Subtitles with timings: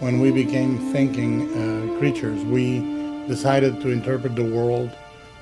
[0.00, 2.80] when we became thinking uh, creatures, we
[3.28, 4.90] decided to interpret the world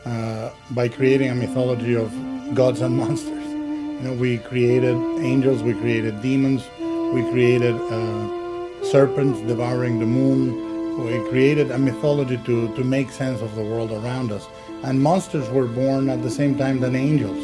[0.04, 2.12] uh, by creating a mythology of
[2.54, 3.48] gods and monsters.
[3.48, 6.68] You know, we created angels, we created demons,
[7.12, 10.70] we created uh, serpents devouring the moon.
[11.04, 14.46] We created a mythology to, to make sense of the world around us.
[14.82, 17.42] And monsters were born at the same time than angels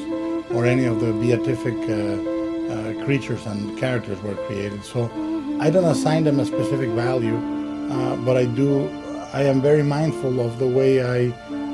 [0.51, 2.39] or any of the beatific uh,
[2.73, 4.85] uh, creatures and characters were created.
[4.85, 5.07] So
[5.61, 7.37] I don't assign them a specific value,
[7.91, 8.89] uh, but I do.
[9.33, 11.31] I am very mindful of the way I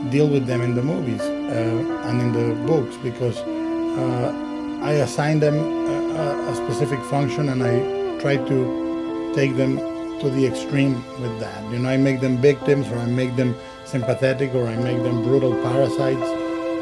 [0.09, 5.41] deal with them in the movies uh, and in the books because uh, I assign
[5.41, 9.77] them a, a, specific function and I try to take them
[10.21, 11.63] to the extreme with that.
[11.71, 13.55] You know, I make them victims or I make them
[13.85, 16.29] sympathetic or I make them brutal parasites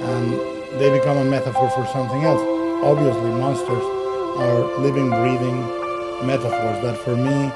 [0.08, 0.32] and
[0.80, 2.40] they become a metaphor for something else.
[2.84, 3.84] Obviously, monsters
[4.38, 5.81] are living, breathing
[6.24, 7.50] metaphors that for me,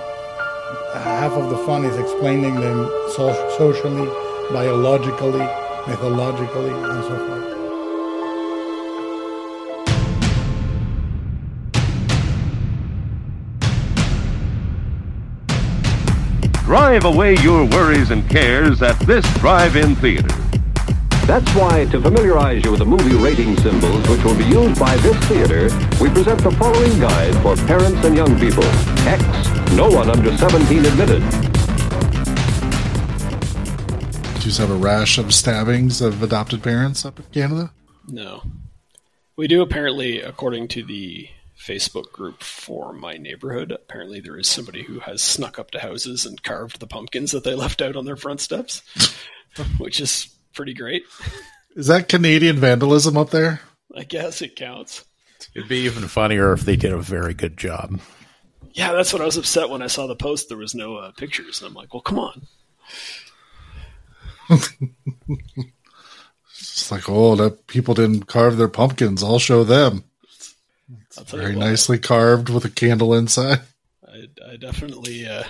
[0.94, 4.08] half of the fun is explaining them so- socially,
[4.52, 5.46] biologically,
[5.86, 7.56] mythologically, and so forth.
[16.64, 20.45] Drive away your worries and cares at this drive-in theater.
[21.26, 24.96] That's why, to familiarize you with the movie rating symbols which will be used by
[24.98, 25.64] this theater,
[26.00, 28.62] we present the following guide for parents and young people.
[29.08, 29.22] X,
[29.72, 31.20] no one under 17 admitted.
[34.40, 37.72] Do you have a rash of stabbings of adopted parents up in Canada?
[38.06, 38.44] No.
[39.34, 41.28] We do apparently, according to the
[41.60, 46.24] Facebook group for my neighborhood, apparently there is somebody who has snuck up to houses
[46.24, 48.82] and carved the pumpkins that they left out on their front steps,
[49.78, 51.04] which is pretty great.
[51.76, 53.60] Is that Canadian vandalism up there?
[53.94, 55.04] I guess it counts.
[55.54, 58.00] It'd be even funnier if they did a very good job.
[58.72, 60.48] Yeah, that's what I was upset when I saw the post.
[60.48, 62.46] There was no uh, pictures, and I'm like, well, come on.
[66.58, 69.22] it's like, oh, that people didn't carve their pumpkins.
[69.22, 70.04] I'll show them.
[71.06, 73.60] It's very nicely carved with a candle inside.
[74.06, 75.44] I, I definitely, uh,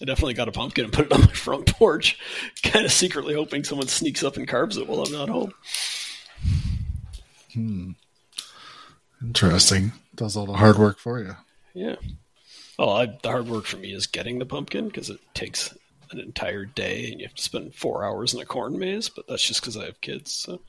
[0.00, 2.18] I definitely got a pumpkin and put it on my front porch,
[2.62, 5.52] kind of secretly hoping someone sneaks up and carves it while I'm not home.
[7.52, 7.90] Hmm.
[9.20, 9.92] Interesting.
[10.14, 11.34] Does all the hard work for you.
[11.74, 11.96] Yeah.
[12.78, 15.74] Well, I, the hard work for me is getting the pumpkin because it takes
[16.10, 19.08] an entire day and you have to spend four hours in a corn maze.
[19.08, 20.32] But that's just because I have kids.
[20.32, 20.60] So.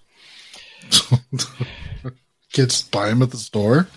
[2.52, 3.88] kids buy them at the store.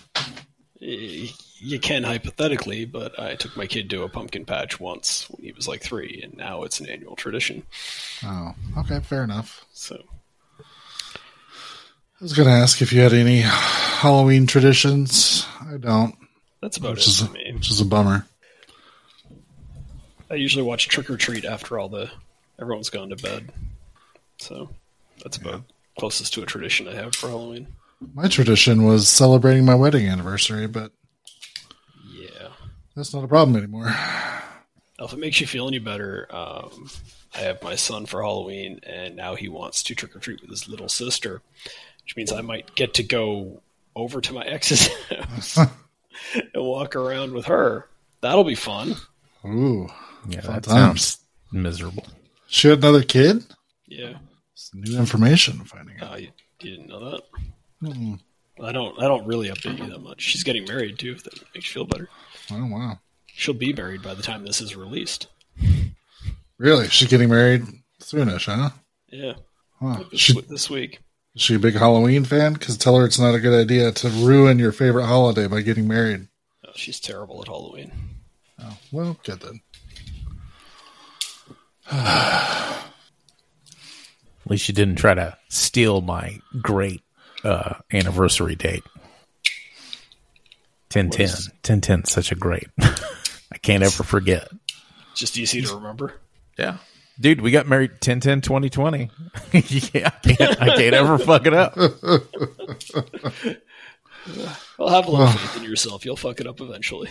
[0.85, 5.53] You can hypothetically, but I took my kid to a pumpkin patch once when he
[5.53, 7.63] was like three, and now it's an annual tradition.
[8.25, 9.65] Oh, okay, fair enough.
[9.71, 10.03] So,
[10.59, 15.45] I was going to ask if you had any Halloween traditions.
[15.61, 16.15] I don't.
[16.61, 17.51] That's about which it is for a, me.
[17.53, 18.27] Which is a bummer.
[20.29, 22.11] I usually watch Trick 'r Treat after all the
[22.59, 23.53] everyone's gone to bed,
[24.37, 24.69] so
[25.23, 25.63] that's about
[25.97, 27.67] closest to a tradition I have for Halloween.
[28.13, 30.91] My tradition was celebrating my wedding anniversary, but
[32.13, 32.49] Yeah.
[32.95, 33.85] that's not a problem anymore.
[33.85, 36.89] Now, if it makes you feel any better, um,
[37.35, 40.49] I have my son for Halloween, and now he wants to trick or treat with
[40.49, 41.41] his little sister,
[42.03, 43.61] which means I might get to go
[43.95, 45.57] over to my ex's house
[46.33, 47.89] and walk around with her.
[48.21, 48.95] That'll be fun.
[49.45, 49.87] Ooh,
[50.29, 51.01] Yeah, fun that times.
[51.05, 51.19] sounds
[51.51, 52.05] miserable.
[52.47, 53.43] She had another kid.
[53.87, 54.17] Yeah.
[54.53, 56.13] It's new information I'm finding out.
[56.13, 56.27] Uh, you,
[56.61, 57.21] you didn't know that?
[57.83, 58.19] Mm.
[58.63, 58.97] I don't.
[59.01, 60.21] I don't really update you that much.
[60.21, 61.11] She's getting married too.
[61.11, 62.07] If that makes you feel better.
[62.51, 65.27] Oh wow, She'll be married by the time this is released.
[66.57, 66.87] really?
[66.89, 67.63] She's getting married
[68.01, 68.69] soonish, huh?
[69.09, 69.33] Yeah.
[69.79, 70.03] Huh.
[70.11, 70.99] This, She, this week.
[71.35, 72.53] is she a big Halloween fan?
[72.53, 75.87] Because tell her it's not a good idea to ruin your favorite holiday by getting
[75.87, 76.27] married.
[76.65, 77.91] Oh, she's terrible at Halloween.
[78.61, 79.61] Oh, well, good then.
[81.91, 82.85] At
[84.45, 87.01] least you didn't try to steal my great
[87.43, 88.83] uh, anniversary date.
[90.93, 91.27] 1010.
[91.63, 92.67] 1010 such a great.
[92.79, 94.47] I can't ever forget.
[95.15, 96.13] Just easy to remember.
[96.57, 96.77] Yeah.
[97.19, 99.09] Dude, we got married 10 10 2020.
[99.51, 101.77] yeah, I can't, I can't ever fuck it up.
[104.77, 106.05] Well, have a little faith in yourself.
[106.05, 107.09] You'll fuck it up eventually.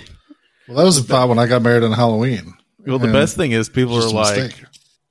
[0.67, 2.55] Well, that was the thought when I got married on Halloween.
[2.87, 4.65] Well, the And best thing is people are just a like, mistake.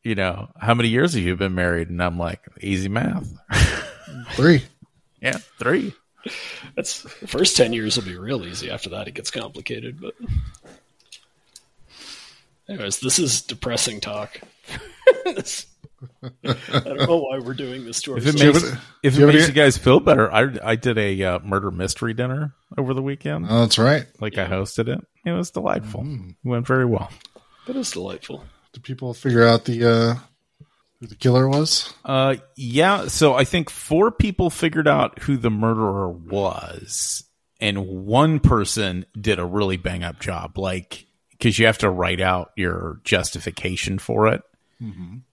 [0.03, 1.89] you know, how many years have you been married?
[1.89, 3.31] And I'm like, easy math.
[4.31, 4.63] three.
[5.21, 5.93] Yeah, three.
[6.75, 8.69] That's the first ten years will be real easy.
[8.69, 9.99] After that, it gets complicated.
[10.01, 10.13] But,
[12.69, 14.39] anyways, this is depressing talk.
[15.25, 15.67] This-
[16.43, 18.63] I don't know why we're doing this to If it ourselves.
[18.63, 21.39] makes, have if it you makes you guys feel better, I I did a uh,
[21.39, 23.45] murder mystery dinner over the weekend.
[23.47, 24.07] Oh, that's right.
[24.19, 24.99] like I hosted it.
[25.25, 26.01] It was delightful.
[26.07, 27.11] It went very well.
[27.67, 28.43] That is delightful.
[28.73, 30.15] Did people figure out the uh,
[31.01, 31.93] who the killer was?
[32.05, 33.07] Uh, yeah.
[33.07, 37.23] So I think four people figured out who the murderer was,
[37.59, 40.59] and one person did a really bang up job.
[40.59, 44.43] Like, because you have to write out your justification for it,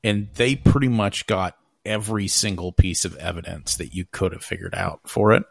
[0.03, 4.75] and they pretty much got every single piece of evidence that you could have figured
[4.75, 5.45] out for it,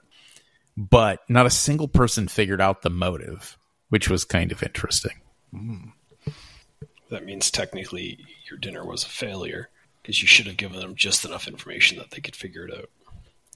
[0.76, 3.58] but not a single person figured out the motive,
[3.90, 5.14] which was kind of interesting.
[7.10, 9.70] That means technically your dinner was a failure
[10.08, 12.90] because you should have given them just enough information that they could figure it out.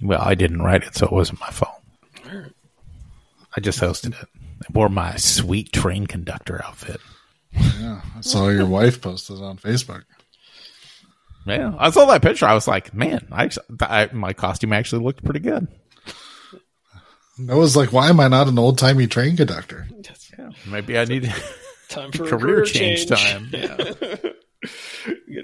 [0.01, 1.81] Well, I didn't write it, so it wasn't my fault.
[2.25, 4.27] I just hosted it.
[4.35, 6.99] I wore my sweet train conductor outfit.
[7.53, 10.03] Yeah, I saw your wife posted on Facebook.
[11.45, 12.45] Yeah, I saw that picture.
[12.45, 13.49] I was like, man, I,
[13.79, 15.69] I my costume actually looked pretty good.
[17.49, 19.87] I was like, why am I not an old timey train conductor?
[20.37, 21.33] Yeah, maybe I need
[21.87, 23.51] Time for career, career change, change.
[23.51, 24.31] time.
[25.27, 25.41] Yeah.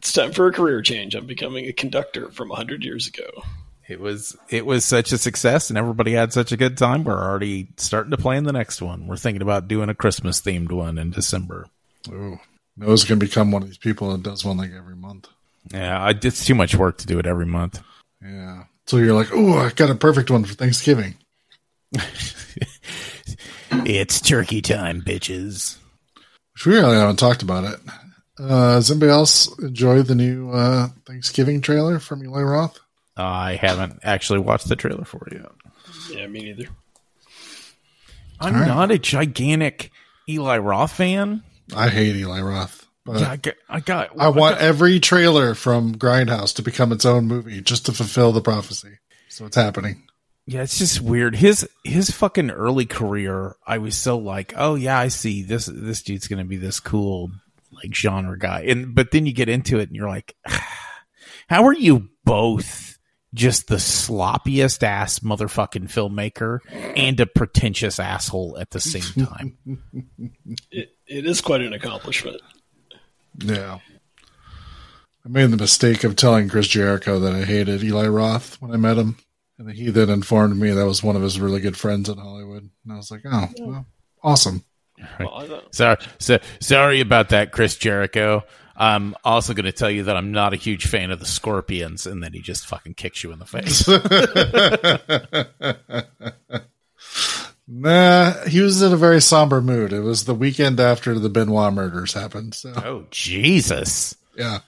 [0.00, 1.14] It's time for a career change.
[1.14, 3.42] I'm becoming a conductor from 100 years ago.
[3.86, 7.04] it was it was such a success, and everybody had such a good time.
[7.04, 9.06] We're already starting to plan the next one.
[9.06, 11.66] We're thinking about doing a Christmas themed one in December.
[12.08, 12.40] Ooh.
[12.78, 15.28] Noah's gonna become one of these people that does one like every month.
[15.70, 17.82] Yeah, I, it's too much work to do it every month.
[18.22, 18.64] Yeah.
[18.86, 21.16] So you're like, oh, I got a perfect one for Thanksgiving.
[23.72, 25.78] It's turkey time, bitches.
[26.54, 27.80] Which we really haven't talked about it.
[28.40, 32.78] Uh, does anybody else enjoy the new uh, Thanksgiving trailer from Eli Roth?
[33.16, 35.52] I haven't actually watched the trailer for it yet.
[36.10, 36.68] Yeah, me neither.
[38.40, 38.66] I'm All right.
[38.68, 39.90] not a gigantic
[40.28, 41.42] Eli Roth fan.
[41.76, 45.94] I hate Eli Roth, but Yeah, I got, I got, I want every trailer from
[45.96, 48.98] Grindhouse to become its own movie just to fulfill the prophecy.
[49.28, 50.04] So it's happening.
[50.46, 51.36] Yeah, it's just weird.
[51.36, 56.02] His his fucking early career, I was so like, oh yeah, I see this this
[56.02, 57.30] dude's gonna be this cool
[57.82, 60.36] like genre guy, and but then you get into it and you're like,
[61.48, 62.98] how are you both
[63.32, 66.58] just the sloppiest ass motherfucking filmmaker
[66.96, 69.56] and a pretentious asshole at the same time?
[70.70, 72.40] It, it is quite an accomplishment.
[73.38, 73.78] Yeah.
[75.24, 78.76] I made the mistake of telling Chris Jericho that I hated Eli Roth when I
[78.76, 79.16] met him.
[79.58, 82.70] And he then informed me that was one of his really good friends in Hollywood.
[82.84, 83.86] And I was like, oh, well,
[84.22, 84.64] awesome.
[85.18, 88.44] Well, Sorry, so, sorry about that, Chris Jericho.
[88.76, 92.06] I'm also going to tell you that I'm not a huge fan of the Scorpions,
[92.06, 93.86] and then he just fucking kicks you in the face.
[97.72, 99.92] Nah, he was in a very somber mood.
[99.92, 102.52] It was the weekend after the Benoit murders happened.
[102.52, 104.16] So, oh Jesus!
[104.36, 104.58] yeah.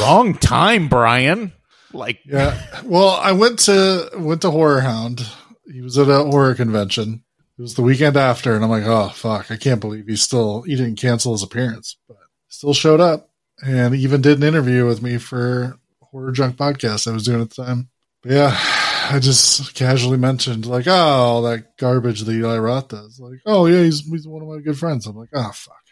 [0.00, 1.52] Wrong time, Brian.
[1.92, 2.60] Like, Yeah.
[2.84, 5.24] Well, I went to went to Horror Hound.
[5.70, 7.22] He was at a horror convention.
[7.60, 10.62] It was the weekend after, and I'm like, oh fuck, I can't believe he still
[10.62, 12.16] he didn't cancel his appearance, but
[12.48, 13.28] still showed up
[13.62, 17.50] and even did an interview with me for Horror Junk podcast I was doing at
[17.50, 17.90] the time.
[18.22, 18.56] But yeah,
[19.10, 23.20] I just casually mentioned like, oh, all that garbage that Eli Roth does.
[23.20, 25.06] Like, oh yeah, he's he's one of my good friends.
[25.06, 25.84] I'm like, oh fuck.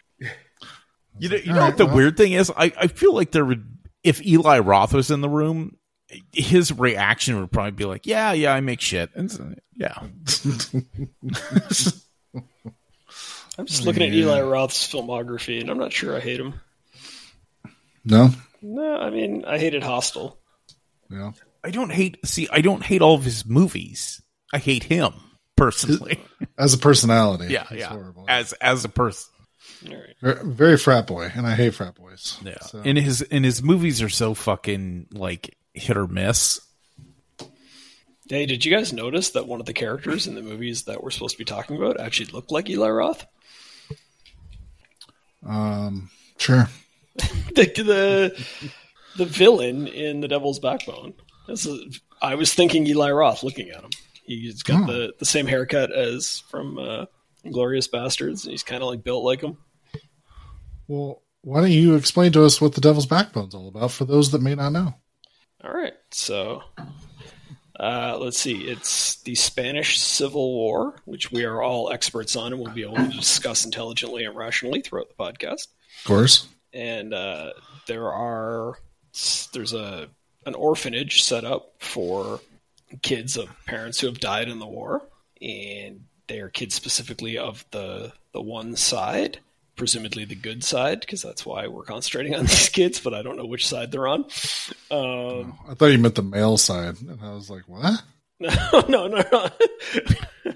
[1.19, 1.97] you know, you know right, what the well.
[1.97, 2.51] weird thing is?
[2.57, 5.77] I, I feel like there would, if Eli Roth was in the room,
[6.33, 9.93] his reaction would probably be like, "Yeah, yeah, I make shit." And so, yeah,
[13.57, 16.53] I'm just looking at Eli Roth's filmography, and I'm not sure I hate him.
[18.05, 18.29] No.
[18.61, 20.37] No, I mean I hated Hostel.
[21.09, 21.31] Yeah.
[21.63, 22.17] I don't hate.
[22.25, 24.21] See, I don't hate all of his movies.
[24.53, 25.13] I hate him
[25.57, 26.19] personally.
[26.57, 27.47] As a personality.
[27.53, 27.89] yeah, it's yeah.
[27.89, 28.25] horrible.
[28.27, 29.31] As as a person.
[29.87, 30.15] All right.
[30.21, 32.37] Very, very frat boy, and I hate frat boys.
[32.43, 32.59] Yeah.
[32.61, 36.61] So- And his and his movies are so fucking like hit or miss.
[38.29, 41.09] Hey, did you guys notice that one of the characters in the movies that we're
[41.09, 43.25] supposed to be talking about actually looked like Eli Roth?
[45.45, 46.69] Um, sure.
[47.55, 48.45] The the,
[49.17, 51.13] the villain in The Devil's Backbone.
[51.47, 53.89] This is, I was thinking Eli Roth looking at him.
[54.23, 57.05] He's got the, the same haircut as from uh,
[57.51, 59.57] Glorious Bastards, and he's kind of like built like him.
[60.87, 64.31] Well, why don't you explain to us what the Devil's Backbone's all about for those
[64.31, 64.93] that may not know?
[65.63, 66.63] All right, so
[67.79, 68.61] uh, let's see.
[68.61, 72.83] It's the Spanish Civil War, which we are all experts on and we will be
[72.83, 75.67] able to discuss intelligently and rationally throughout the podcast.
[75.99, 76.47] Of course.
[76.73, 77.51] And uh,
[77.87, 78.79] there are
[79.53, 80.07] there's a
[80.45, 82.39] an orphanage set up for
[83.01, 85.01] kids of parents who have died in the war,
[85.41, 89.39] and they are kids specifically of the the one side,
[89.79, 92.99] presumably the good side, because that's why we're concentrating on these kids.
[92.99, 94.25] But I don't know which side they're on.
[94.91, 98.03] Um, I thought you meant the male side, and I was like, what?
[98.39, 99.49] no, no, no, no.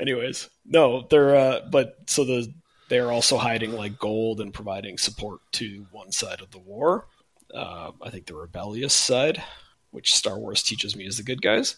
[0.00, 2.52] Anyways, no, they're uh, but so the
[2.88, 7.06] they're also hiding like gold and providing support to one side of the war.
[7.54, 9.42] Uh, I think the rebellious side,
[9.90, 11.76] which Star Wars teaches me is the good guys.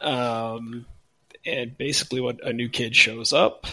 [0.00, 0.86] Um,
[1.44, 3.66] and basically, what a new kid shows up,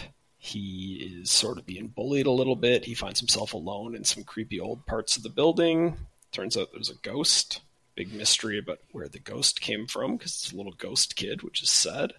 [0.44, 2.84] he is sort of being bullied a little bit.
[2.84, 5.96] He finds himself alone in some creepy old parts of the building.
[6.32, 7.60] Turns out there's a ghost.
[7.94, 11.62] Big mystery about where the ghost came from because it's a little ghost kid, which
[11.62, 12.14] is sad.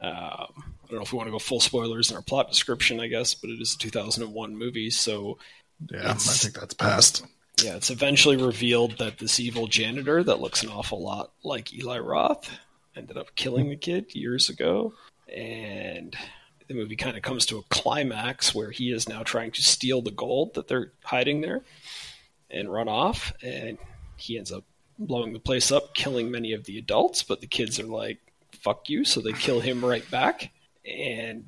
[0.00, 3.00] Um, I don't know if we want to go full spoilers in our plot description,
[3.00, 5.36] I guess, but it is a 2001 movie, so
[5.90, 7.22] Yeah, I think that's past.
[7.62, 11.98] yeah, it's eventually revealed that this evil janitor that looks an awful lot like Eli
[11.98, 12.48] Roth
[12.96, 14.94] ended up killing the kid years ago.
[15.28, 16.16] And
[16.68, 20.02] the movie kind of comes to a climax where he is now trying to steal
[20.02, 21.62] the gold that they're hiding there
[22.50, 23.32] and run off.
[23.42, 23.78] And
[24.16, 24.64] he ends up
[24.98, 28.18] blowing the place up, killing many of the adults, but the kids are like,
[28.52, 29.04] fuck you.
[29.04, 30.50] So they kill him right back
[30.84, 31.44] and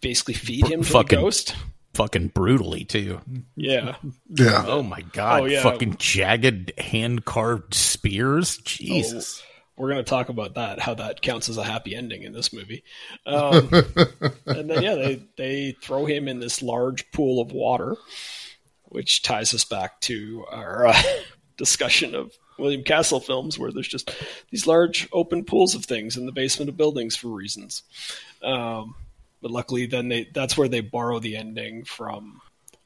[0.00, 1.54] basically feed him to Fucking- the ghost.
[1.94, 3.20] Fucking brutally too.
[3.56, 3.96] Yeah.
[4.28, 4.64] Yeah.
[4.68, 5.40] Oh my god!
[5.40, 5.62] Oh, yeah.
[5.64, 8.58] Fucking jagged hand carved spears.
[8.58, 9.42] Jesus.
[9.42, 12.32] Oh, we're going to talk about that how that counts as a happy ending in
[12.32, 12.82] this movie.
[13.26, 13.70] Um,
[14.46, 17.96] and then yeah they, they throw him in this large pool of water
[18.84, 21.02] which ties us back to our uh,
[21.56, 24.14] discussion of william castle films where there's just
[24.50, 27.82] these large open pools of things in the basement of buildings for reasons.
[28.42, 28.94] Um,
[29.40, 32.40] but luckily then they that's where they borrow the ending from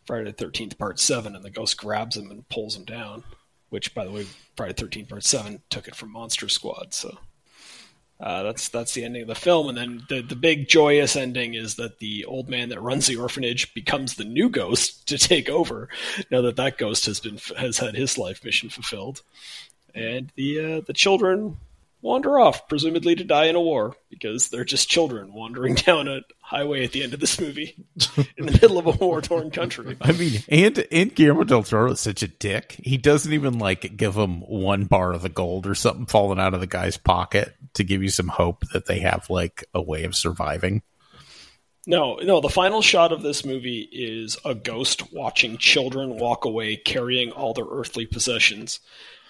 [0.07, 3.25] friday the 13th part 7 and the ghost grabs him and pulls him down
[3.73, 4.27] which by the way
[4.57, 7.19] friday the 13th part 7 took it from monster squad so
[8.23, 11.55] uh, that's that's the ending of the film, and then the the big joyous ending
[11.55, 15.49] is that the old man that runs the orphanage becomes the new ghost to take
[15.49, 15.89] over.
[16.31, 19.23] Now that that ghost has been has had his life mission fulfilled,
[19.93, 21.57] and the uh, the children
[22.03, 26.21] wander off, presumably to die in a war, because they're just children wandering down a
[26.41, 27.77] highway at the end of this movie
[28.37, 29.97] in the middle of a war torn country.
[30.01, 32.73] I mean, and and Guillermo del Toro is such a dick.
[32.83, 36.55] He doesn't even like give them one bar of the gold or something falling out
[36.55, 40.05] of the guy's pocket to give you some hope that they have like a way
[40.05, 40.83] of surviving.
[41.87, 42.41] No, no.
[42.41, 47.55] The final shot of this movie is a ghost watching children walk away carrying all
[47.55, 48.79] their earthly possessions.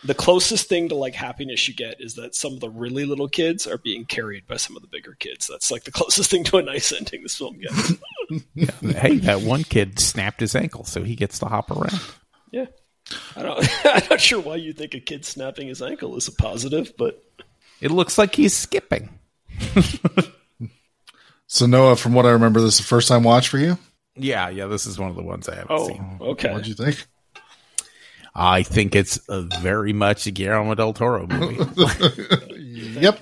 [0.04, 3.28] The closest thing to like happiness you get is that some of the really little
[3.28, 5.46] kids are being carried by some of the bigger kids.
[5.46, 7.92] That's like the closest thing to a nice ending this film gets.
[8.96, 12.00] hey, that one kid snapped his ankle, so he gets to hop around.
[12.50, 12.66] yeah.
[13.36, 16.32] I don't, I'm not sure why you think a kid snapping his ankle is a
[16.32, 17.22] positive, but
[17.80, 19.08] It looks like he's skipping.
[21.52, 23.76] So Noah, from what I remember, this is the first time watch for you.
[24.16, 24.68] Yeah, yeah.
[24.68, 26.18] This is one of the ones I haven't oh, seen.
[26.18, 26.50] okay.
[26.50, 27.06] What'd you think?
[28.34, 31.58] I think it's a very much a Guillermo del Toro movie.
[32.92, 33.20] Yep.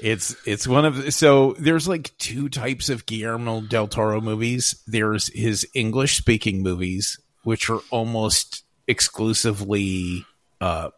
[0.00, 4.82] It's it's one of the, so there's like two types of Guillermo del Toro movies.
[4.86, 10.24] There's his English speaking movies, which are almost exclusively
[10.60, 10.90] uh,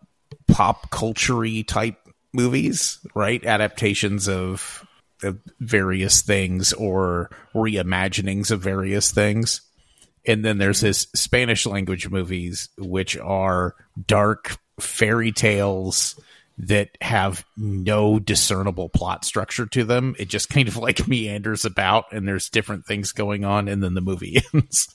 [0.48, 1.98] pop culture type
[2.32, 3.44] movies, right?
[3.44, 4.86] Adaptations of,
[5.22, 9.60] of various things or reimaginings of various things.
[10.26, 13.74] And then there's this Spanish language movies, which are
[14.06, 16.18] dark fairy tales
[16.58, 20.16] that have no discernible plot structure to them.
[20.18, 23.94] It just kind of like meanders about and there's different things going on and then
[23.94, 24.94] the movie ends.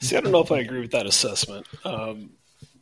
[0.00, 1.66] See, I don't know if I agree with that assessment.
[1.84, 2.30] Um,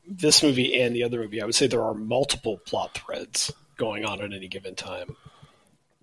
[0.06, 4.04] this movie and the other movie, I would say there are multiple plot threads going
[4.04, 5.16] on at any given time.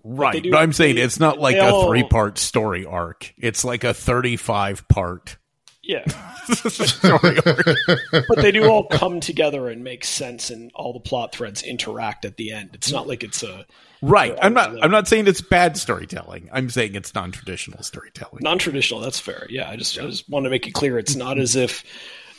[0.02, 0.42] Right.
[0.42, 3.34] do- but I'm saying they- it's not like a all- three part story arc.
[3.36, 5.36] It's like a 35 part
[5.82, 6.04] Yeah,
[6.48, 12.24] but they do all come together and make sense, and all the plot threads interact
[12.24, 12.70] at the end.
[12.74, 13.64] It's not like it's a
[14.02, 14.36] Right.
[14.40, 16.48] I'm not I'm not saying it's bad storytelling.
[16.52, 18.40] I'm saying it's non-traditional storytelling.
[18.42, 19.00] non-traditional.
[19.00, 19.46] That's fair.
[19.50, 20.98] Yeah, I just I just want to make it clear.
[20.98, 21.84] It's not as if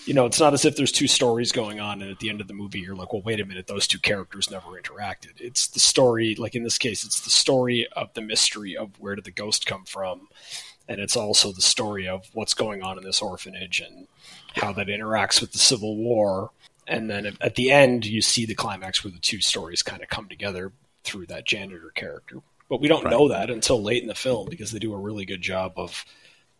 [0.06, 2.42] you know, it's not as if there's two stories going on, and at the end
[2.42, 5.40] of the movie, you're like, well, wait a minute, those two characters never interacted.
[5.40, 9.16] It's the story, like in this case, it's the story of the mystery of where
[9.16, 10.28] did the ghost come from,
[10.92, 14.08] and it's also the story of what's going on in this orphanage and
[14.56, 16.52] how that interacts with the Civil War.
[16.86, 20.10] And then at- the end, you see the climax where the two stories kind of
[20.10, 20.74] come together
[21.06, 22.40] through that janitor character.
[22.70, 25.24] But we don't know that until late in the film because they do a really
[25.26, 26.04] good job of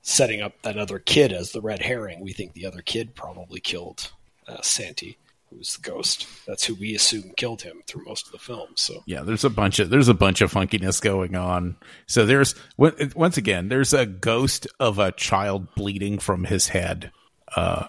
[0.02, 2.22] setting up that other kid as the red herring.
[2.22, 4.12] We think the other kid probably killed
[4.48, 5.18] uh, Santi,
[5.52, 6.28] who's the ghost.
[6.48, 8.70] That's who we assume killed him through most of the film.
[8.76, 11.76] So Yeah, there's a bunch of there's a bunch of funkiness going on.
[12.08, 17.12] So there's once again there's a ghost of a child bleeding from his head,
[17.56, 17.88] uh,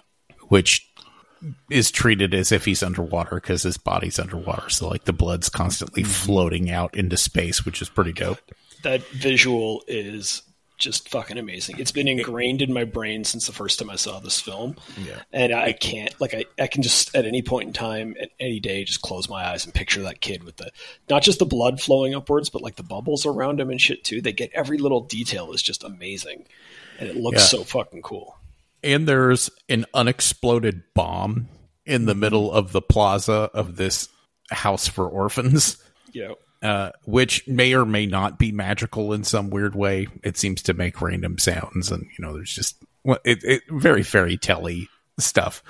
[0.49, 0.89] which
[1.69, 4.69] is treated as if he's underwater because his body's underwater.
[4.69, 8.39] So like the blood's constantly floating out into space, which is pretty dope.
[8.83, 10.43] that visual is
[10.77, 11.79] just fucking amazing.
[11.79, 14.75] It's been ingrained in my brain since the first time I saw this film.
[14.97, 15.21] Yeah.
[15.31, 18.59] And I can't like I, I can just at any point in time, at any
[18.59, 20.71] day, just close my eyes and picture that kid with the
[21.09, 24.21] not just the blood flowing upwards, but like the bubbles around him and shit too.
[24.21, 26.45] They get every little detail is just amazing.
[26.99, 27.59] And it looks Yeah.
[27.59, 28.37] so fucking cool.
[28.83, 31.47] and there's an unexploded bomb
[31.85, 32.19] in the mm-hmm.
[32.19, 34.09] middle of the plaza of this
[34.51, 35.77] house for orphans.
[36.13, 36.35] Know.
[36.63, 40.07] Uh, which may or may not be magical in some weird way.
[40.23, 44.01] It seems to make random sounds, and you know, there's just well, it, it very
[44.01, 44.67] fairy tale
[45.19, 45.61] stuff.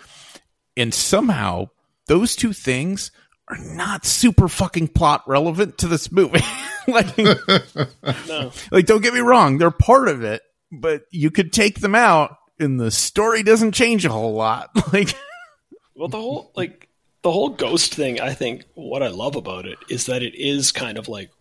[0.78, 1.70] And somehow,
[2.08, 3.12] those two things
[3.48, 6.40] are not super fucking plot relevant to this movie.
[6.88, 7.18] like,
[8.28, 8.52] No.
[8.72, 12.38] like, don't get me wrong, they're part of it, but you could take them out,
[12.60, 14.70] and the story doesn't change a whole lot.
[14.94, 15.16] Like,
[15.96, 16.88] Well, the whole like
[17.24, 18.20] the whole ghost thing.
[18.22, 21.32] I think what I love about it is that it is kind of like.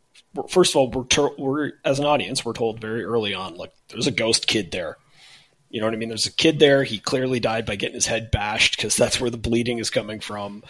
[0.49, 3.71] First of all, we're, to- we're as an audience, we're told very early on, like
[3.89, 4.97] there's a ghost kid there.
[5.69, 6.09] You know what I mean?
[6.09, 6.85] There's a kid there.
[6.85, 10.21] He clearly died by getting his head bashed because that's where the bleeding is coming
[10.21, 10.65] from.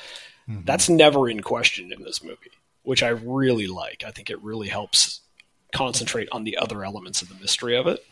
[0.48, 2.50] That's never in question in this movie,
[2.82, 4.02] which I really like.
[4.04, 5.20] I think it really helps
[5.72, 8.04] concentrate on the other elements of the mystery of it.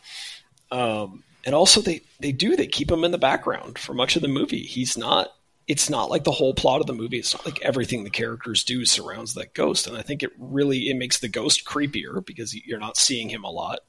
[0.71, 4.21] Um, and also, they they do they keep him in the background for much of
[4.21, 4.63] the movie.
[4.63, 5.33] He's not.
[5.71, 7.19] It's not like the whole plot of the movie.
[7.19, 9.87] It's not like everything the characters do surrounds that ghost.
[9.87, 13.45] And I think it really it makes the ghost creepier because you're not seeing him
[13.45, 13.79] a lot.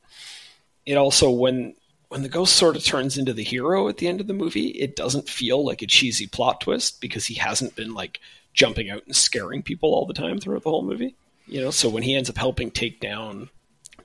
[0.87, 1.75] It also when
[2.07, 4.69] when the ghost sort of turns into the hero at the end of the movie,
[4.69, 8.21] it doesn't feel like a cheesy plot twist because he hasn't been like
[8.55, 11.17] jumping out and scaring people all the time throughout the whole movie.
[11.49, 13.51] You know, so when he ends up helping take down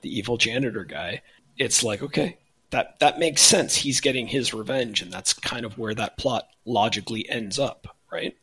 [0.00, 1.22] the evil janitor guy,
[1.56, 2.38] it's like, okay,
[2.70, 3.74] that that makes sense.
[3.74, 8.36] He's getting his revenge, and that's kind of where that plot logically ends up, right?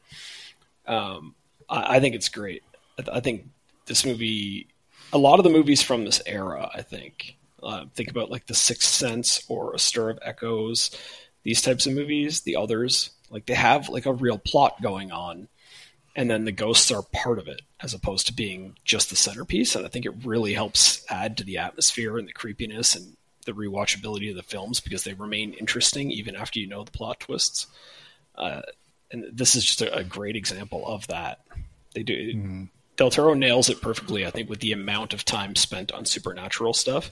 [0.87, 1.35] Um,
[1.69, 2.63] I, I think it's great.
[2.97, 3.47] I, th- I think
[3.85, 4.67] this movie,
[5.13, 8.55] a lot of the movies from this era, I think, uh, think about like The
[8.55, 10.91] Sixth Sense or A Stir of Echoes,
[11.43, 15.47] these types of movies, the others, like they have like a real plot going on,
[16.15, 19.75] and then the ghosts are part of it as opposed to being just the centerpiece.
[19.75, 23.53] And I think it really helps add to the atmosphere and the creepiness and the
[23.53, 27.67] rewatchability of the films because they remain interesting even after you know the plot twists.
[28.35, 28.61] Uh,
[29.11, 31.39] and this is just a, a great example of that.
[31.93, 32.67] They do.
[32.97, 36.73] Del Toro nails it perfectly, I think, with the amount of time spent on supernatural
[36.73, 37.11] stuff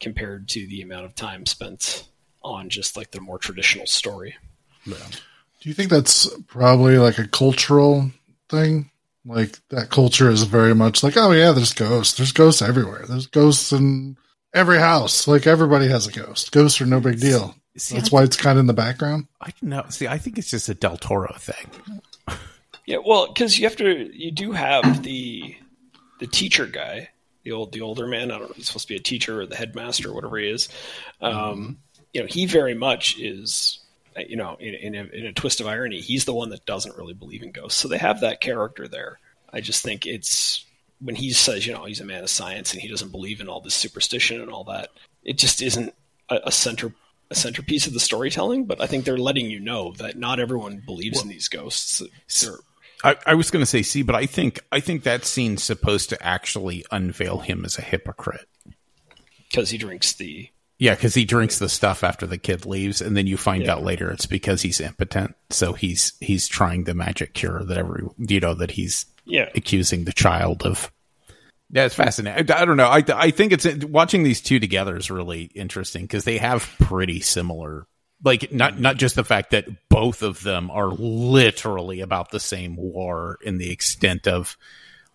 [0.00, 2.08] compared to the amount of time spent
[2.42, 4.36] on just like the more traditional story.
[5.60, 8.10] Do you think that's probably like a cultural
[8.48, 8.90] thing?
[9.24, 12.16] Like that culture is very much like, oh yeah, there's ghosts.
[12.16, 13.04] There's ghosts everywhere.
[13.06, 14.16] There's ghosts in
[14.54, 15.26] every house.
[15.28, 16.52] Like everybody has a ghost.
[16.52, 17.54] Ghosts are no big deal.
[17.76, 19.26] See, That's I- why it's kind of in the background.
[19.40, 19.84] I don't know.
[19.90, 21.70] See, I think it's just a Del Toro thing.
[22.86, 25.54] Yeah, well, because you have to, you do have the
[26.20, 27.10] the teacher guy,
[27.44, 28.30] the old the older man.
[28.30, 28.50] I don't know.
[28.50, 30.68] if He's supposed to be a teacher or the headmaster, or whatever he is.
[31.20, 31.78] Um,
[32.14, 33.80] You know, he very much is.
[34.16, 36.64] uh, You know, in, in, a, in a twist of irony, he's the one that
[36.64, 37.78] doesn't really believe in ghosts.
[37.80, 39.18] So they have that character there.
[39.52, 40.64] I just think it's
[41.00, 43.48] when he says, you know, he's a man of science and he doesn't believe in
[43.48, 44.90] all this superstition and all that.
[45.24, 45.94] It just isn't
[46.28, 46.92] a, a center
[47.30, 48.64] a centerpiece of the storytelling.
[48.64, 52.02] But I think they're letting you know that not everyone believes in these ghosts.
[52.40, 52.56] They're,
[53.04, 56.08] I, I was going to say, see, but I think I think that scene's supposed
[56.10, 58.48] to actually unveil him as a hypocrite.
[59.50, 63.16] because he drinks the Yeah, because he drinks the stuff after the kid leaves, and
[63.16, 65.36] then you find out later it's because he's impotent.
[65.50, 70.04] So he's he's trying the magic cure that every you know that he's yeah accusing
[70.04, 70.90] the child of.
[71.70, 72.50] Yeah, it's fascinating.
[72.50, 72.88] I, I don't know.
[72.88, 77.20] I I think it's watching these two together is really interesting because they have pretty
[77.20, 77.86] similar.
[78.24, 82.74] Like not not just the fact that both of them are literally about the same
[82.74, 84.56] war in the extent of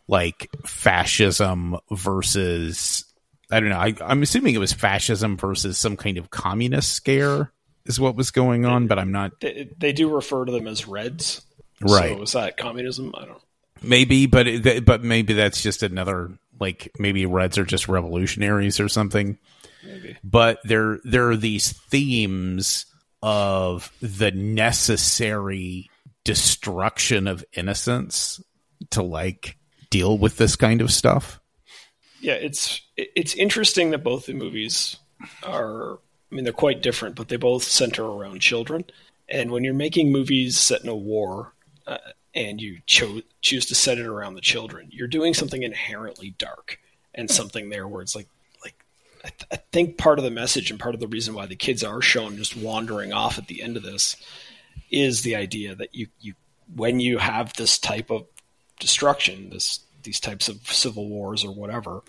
[0.07, 3.05] like fascism versus
[3.51, 3.79] I don't know.
[3.79, 7.51] I, I'm assuming it was fascism versus some kind of communist scare
[7.85, 10.87] is what was going on, but I'm not they, they do refer to them as
[10.87, 11.41] reds
[11.81, 12.15] Right.
[12.15, 13.41] so is that communism i don't
[13.83, 18.87] maybe, but it, but maybe that's just another like maybe Reds are just revolutionaries or
[18.89, 19.37] something.
[19.85, 22.85] maybe But there there are these themes
[23.21, 25.89] of the necessary
[26.23, 28.41] destruction of innocence
[28.91, 29.57] to like
[29.89, 31.39] deal with this kind of stuff.
[32.19, 34.97] yeah it's it's interesting that both the movies
[35.43, 38.83] are i mean they're quite different but they both center around children
[39.29, 41.53] and when you're making movies set in a war
[41.85, 41.97] uh,
[42.35, 46.79] and you cho- choose to set it around the children you're doing something inherently dark
[47.15, 48.27] and something there where it's like
[48.63, 48.85] like
[49.23, 51.55] I, th- I think part of the message and part of the reason why the
[51.55, 54.15] kids are shown just wandering off at the end of this
[54.89, 56.33] is the idea that you you
[56.75, 58.25] when you have this type of
[58.79, 62.03] destruction, this these types of civil wars or whatever,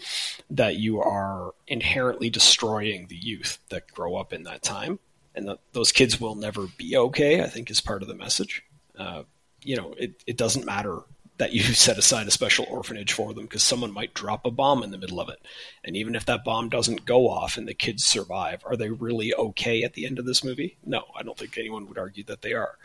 [0.51, 4.99] that you are inherently destroying the youth that grow up in that time,
[5.35, 7.43] and that those kids will never be okay.
[7.43, 8.65] I think is part of the message.
[8.99, 9.23] Uh,
[9.65, 11.01] you know, it, it doesn't matter
[11.39, 14.83] that you set aside a special orphanage for them because someone might drop a bomb
[14.83, 15.41] in the middle of it.
[15.85, 19.35] And even if that bomb doesn't go off and the kids survive, are they really
[19.35, 20.77] okay at the end of this movie?
[20.85, 22.77] No, I don't think anyone would argue that they are.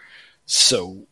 [0.45, 1.05] So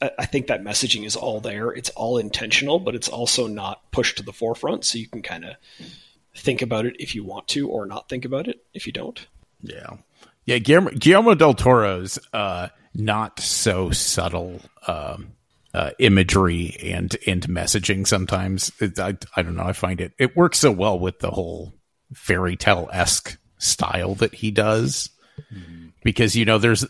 [0.00, 1.70] I think that messaging is all there.
[1.70, 4.84] It's all intentional, but it's also not pushed to the forefront.
[4.84, 5.56] So you can kind of
[6.36, 9.26] think about it if you want to, or not think about it if you don't.
[9.60, 9.96] Yeah.
[10.44, 10.58] Yeah.
[10.58, 14.60] Guillermo, Guillermo del Toro's uh, not so subtle.
[14.86, 15.32] Um,
[15.74, 18.72] uh, imagery and and messaging sometimes.
[18.80, 19.64] It, I I don't know.
[19.64, 21.74] I find it it works so well with the whole
[22.14, 25.10] fairy tale esque style that he does
[25.52, 25.88] mm-hmm.
[26.02, 26.86] because you know there's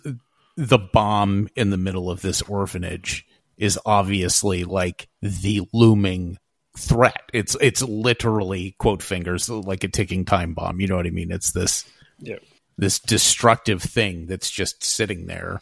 [0.57, 6.39] the bomb in the middle of this orphanage is obviously like the looming
[6.77, 7.23] threat.
[7.33, 10.81] It's it's literally quote fingers like a ticking time bomb.
[10.81, 11.33] You know what I mean?
[11.33, 11.85] It's this
[12.21, 12.39] yeah.
[12.77, 15.61] this destructive thing that's just sitting there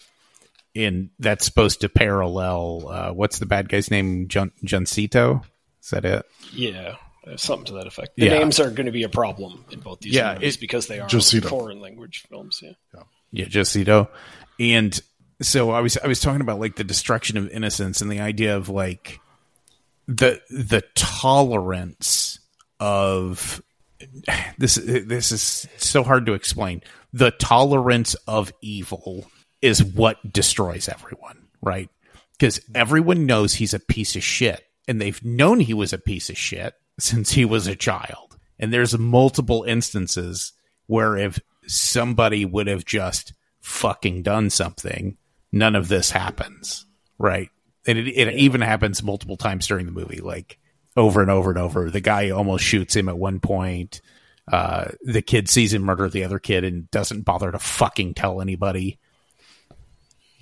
[0.76, 4.28] in that's supposed to parallel uh, what's the bad guy's name?
[4.28, 5.42] John Juncito?
[5.82, 6.26] Is that it?
[6.52, 6.96] Yeah,
[7.36, 8.16] something to that effect.
[8.16, 8.38] The yeah.
[8.38, 11.00] names are going to be a problem in both these yeah, movies it, because they
[11.00, 11.48] are Josito.
[11.48, 12.60] foreign language films.
[12.62, 14.08] Yeah, yeah, yeah Josito.
[14.60, 15.00] And
[15.40, 18.56] so I was I was talking about like the destruction of innocence and the idea
[18.56, 19.18] of like
[20.06, 22.38] the the tolerance
[22.78, 23.62] of
[24.58, 26.82] this this is so hard to explain.
[27.14, 29.30] The tolerance of evil
[29.66, 31.90] is what destroys everyone, right?
[32.38, 36.30] Because everyone knows he's a piece of shit, and they've known he was a piece
[36.30, 38.38] of shit since he was a child.
[38.58, 40.52] And there's multiple instances
[40.86, 45.16] where if somebody would have just fucking done something,
[45.52, 46.86] none of this happens,
[47.18, 47.50] right?
[47.86, 50.58] And it, it even happens multiple times during the movie, like
[50.96, 51.90] over and over and over.
[51.90, 54.00] The guy almost shoots him at one point.
[54.50, 58.40] Uh, the kid sees him murder the other kid and doesn't bother to fucking tell
[58.40, 58.98] anybody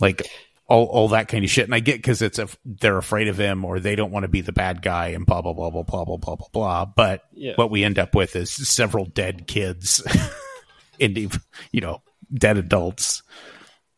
[0.01, 0.23] like
[0.67, 1.65] all, all that kind of shit.
[1.65, 4.29] And I get because it's a, they're afraid of him or they don't want to
[4.29, 6.85] be the bad guy and blah, blah, blah, blah, blah, blah, blah, blah, blah.
[6.85, 7.53] But yeah.
[7.57, 10.03] what we end up with is several dead kids
[11.01, 12.03] and, you know,
[12.33, 13.23] dead adults,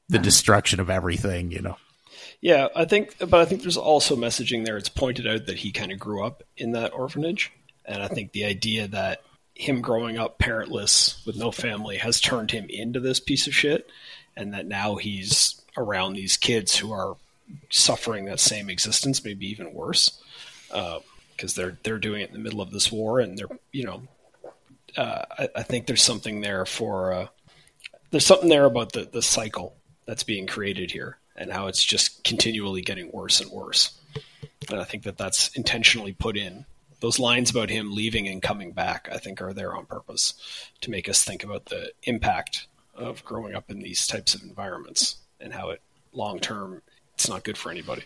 [0.09, 1.77] the destruction of everything, you know.
[2.41, 4.77] Yeah, I think, but I think there's also messaging there.
[4.77, 7.53] It's pointed out that he kind of grew up in that orphanage.
[7.85, 9.23] And I think the idea that
[9.55, 13.89] him growing up parentless with no family has turned him into this piece of shit.
[14.37, 17.17] And that now he's around these kids who are
[17.71, 20.21] suffering that same existence, maybe even worse,
[20.69, 23.85] because uh, they're they're doing it in the middle of this war, and they're you
[23.85, 24.03] know,
[24.97, 27.27] uh, I, I, think there's something there for uh,
[28.11, 32.25] there's something there about the the cycle that's being created here, and how it's just
[32.25, 33.99] continually getting worse and worse,
[34.71, 36.67] and I think that that's intentionally put in.
[37.01, 40.33] Those lines about him leaving and coming back, I think, are there on purpose
[40.81, 45.17] to make us think about the impact of growing up in these types of environments
[45.41, 45.81] and how it
[46.13, 46.83] long term
[47.15, 48.03] it's not good for anybody.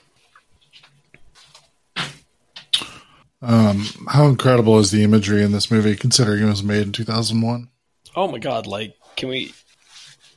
[3.42, 7.68] Um, how incredible is the imagery in this movie, considering it was made in 2001?
[8.14, 8.66] Oh my god!
[8.66, 9.54] Like, can we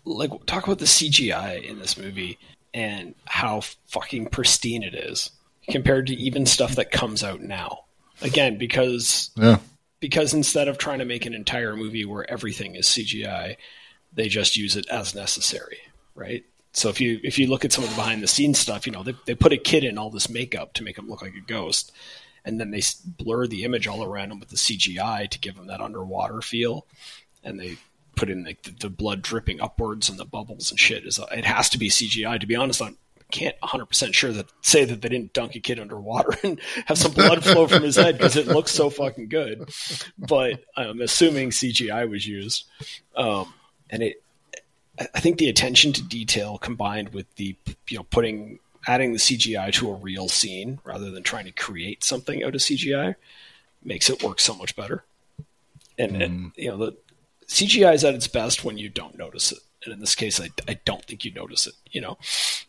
[0.06, 2.38] like talk about the CGI in this movie
[2.74, 5.32] and how fucking pristine it is
[5.70, 7.80] compared to even stuff that comes out now?
[8.22, 9.58] Again, because yeah,
[10.00, 13.58] because instead of trying to make an entire movie where everything is CGI,
[14.14, 15.80] they just use it as necessary,
[16.16, 16.46] right?
[16.74, 18.92] So if you if you look at some of the behind the scenes stuff, you
[18.92, 21.36] know they they put a kid in all this makeup to make him look like
[21.36, 21.92] a ghost,
[22.44, 25.68] and then they blur the image all around him with the CGI to give him
[25.68, 26.88] that underwater feel,
[27.44, 27.78] and they
[28.16, 31.06] put in like the, the blood dripping upwards and the bubbles and shit.
[31.06, 32.40] Is it has to be CGI.
[32.40, 32.94] To be honest, I
[33.30, 36.98] can't 100 percent sure that say that they didn't dunk a kid underwater and have
[36.98, 39.70] some blood flow from his head because it looks so fucking good.
[40.18, 42.66] But I'm assuming CGI was used,
[43.16, 43.54] um,
[43.92, 44.23] and it
[45.14, 47.56] I think the attention to detail combined with the
[47.90, 52.04] you know putting adding the CGI to a real scene rather than trying to create
[52.04, 53.16] something out of CGI
[53.84, 55.04] makes it work so much better.
[55.98, 56.24] And, mm.
[56.24, 56.98] and you know the
[57.48, 60.50] CGI is at its best when you don't notice it, and in this case, I,
[60.68, 61.74] I don't think you notice it.
[61.92, 62.18] You know,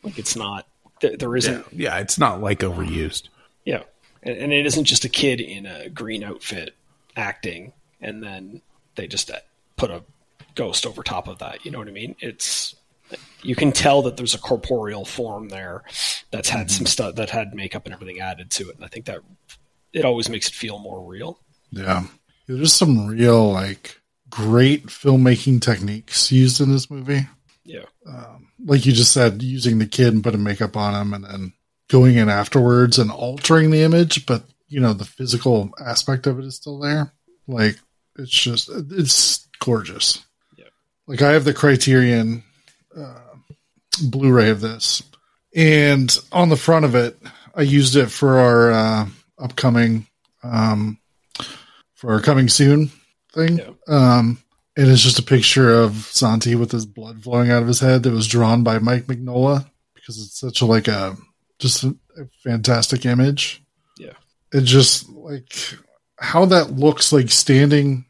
[0.02, 0.66] like it's not
[1.00, 1.66] there, there isn't.
[1.72, 3.28] Yeah, yeah, it's not like overused.
[3.64, 3.84] Yeah,
[4.22, 6.74] and, and it isn't just a kid in a green outfit
[7.16, 8.60] acting, and then
[8.96, 9.30] they just
[9.76, 10.02] put a
[10.54, 11.64] ghost over top of that.
[11.64, 12.16] You know what I mean?
[12.20, 12.74] It's
[13.42, 15.82] you can tell that there's a corporeal form there
[16.30, 16.90] that's had some mm-hmm.
[16.90, 19.20] stuff that had makeup and everything added to it, and I think that
[19.92, 21.38] it always makes it feel more real.
[21.70, 22.04] Yeah,
[22.46, 27.26] there's some real like great filmmaking techniques used in this movie.
[27.64, 31.24] Yeah, um, like you just said, using the kid and putting makeup on him, and
[31.24, 31.52] then
[31.88, 36.44] going in afterwards and altering the image, but you know the physical aspect of it
[36.44, 37.12] is still there.
[37.46, 37.76] Like
[38.16, 40.24] it's just it's gorgeous.
[41.06, 42.42] Like I have the Criterion
[42.96, 43.20] uh,
[44.02, 45.02] Blu-ray of this,
[45.54, 47.18] and on the front of it,
[47.54, 49.06] I used it for our uh,
[49.38, 50.06] upcoming
[50.42, 50.98] um,
[51.94, 52.90] for our coming soon
[53.32, 53.58] thing.
[53.58, 53.70] Yeah.
[53.88, 54.38] Um,
[54.76, 58.02] and it's just a picture of Santi with his blood flowing out of his head
[58.02, 61.16] that was drawn by Mike Mignola because it's such a like a
[61.58, 63.62] just a, a fantastic image.
[63.98, 64.14] Yeah.
[64.52, 65.54] It just like
[66.18, 68.04] how that looks like standing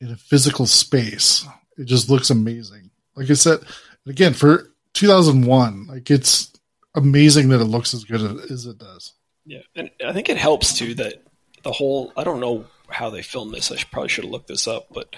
[0.00, 1.46] in a physical space.
[1.78, 2.90] It just looks amazing.
[3.14, 3.60] Like I said,
[4.06, 6.52] again for 2001, like it's
[6.94, 9.12] amazing that it looks as good as it does.
[9.44, 11.22] Yeah, and I think it helps too that
[11.62, 12.12] the whole.
[12.16, 13.70] I don't know how they filmed this.
[13.70, 15.14] I should, probably should have looked this up, but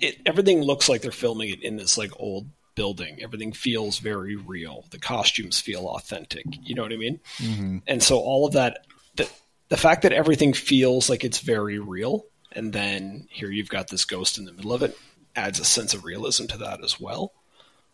[0.00, 3.18] it everything looks like they're filming it in this like old building.
[3.20, 4.84] Everything feels very real.
[4.90, 6.44] The costumes feel authentic.
[6.62, 7.20] You know what I mean?
[7.38, 7.78] Mm-hmm.
[7.86, 9.28] And so all of that, the
[9.68, 12.26] the fact that everything feels like it's very real,
[12.56, 14.98] and then here you've got this ghost in the middle of it,
[15.36, 17.32] adds a sense of realism to that as well.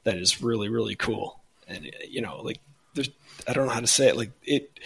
[0.04, 1.40] That is really really cool.
[1.68, 2.60] And you know, like
[2.94, 3.10] there's,
[3.46, 4.16] I don't know how to say it.
[4.16, 4.78] Like it,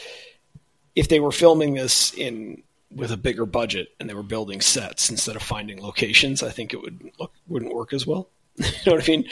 [0.95, 2.63] if they were filming this in
[2.95, 6.73] with a bigger budget and they were building sets instead of finding locations, I think
[6.73, 8.29] it would look wouldn't work as well.
[8.59, 9.25] you know what I mean?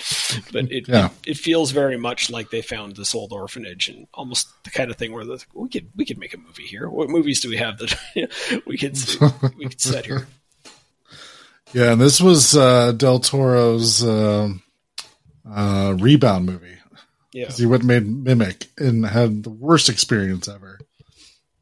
[0.52, 1.06] But it, Yeah.
[1.24, 4.90] it it feels very much like they found this old orphanage and almost the kind
[4.90, 6.88] of thing where the, we could we could make a movie here.
[6.88, 8.98] What movies do we have that we could
[9.56, 10.26] we could set here?
[11.72, 14.62] Yeah, and this was uh, Del Toro's um
[15.50, 16.76] uh, rebound movie.
[17.32, 20.78] Yeah, He went and made Mimic and had the worst experience ever.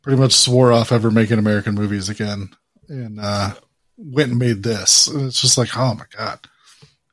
[0.03, 2.51] Pretty much swore off ever making American movies again,
[2.89, 3.55] and uh,
[3.97, 5.07] went and made this.
[5.07, 6.41] And it's just like, oh my god,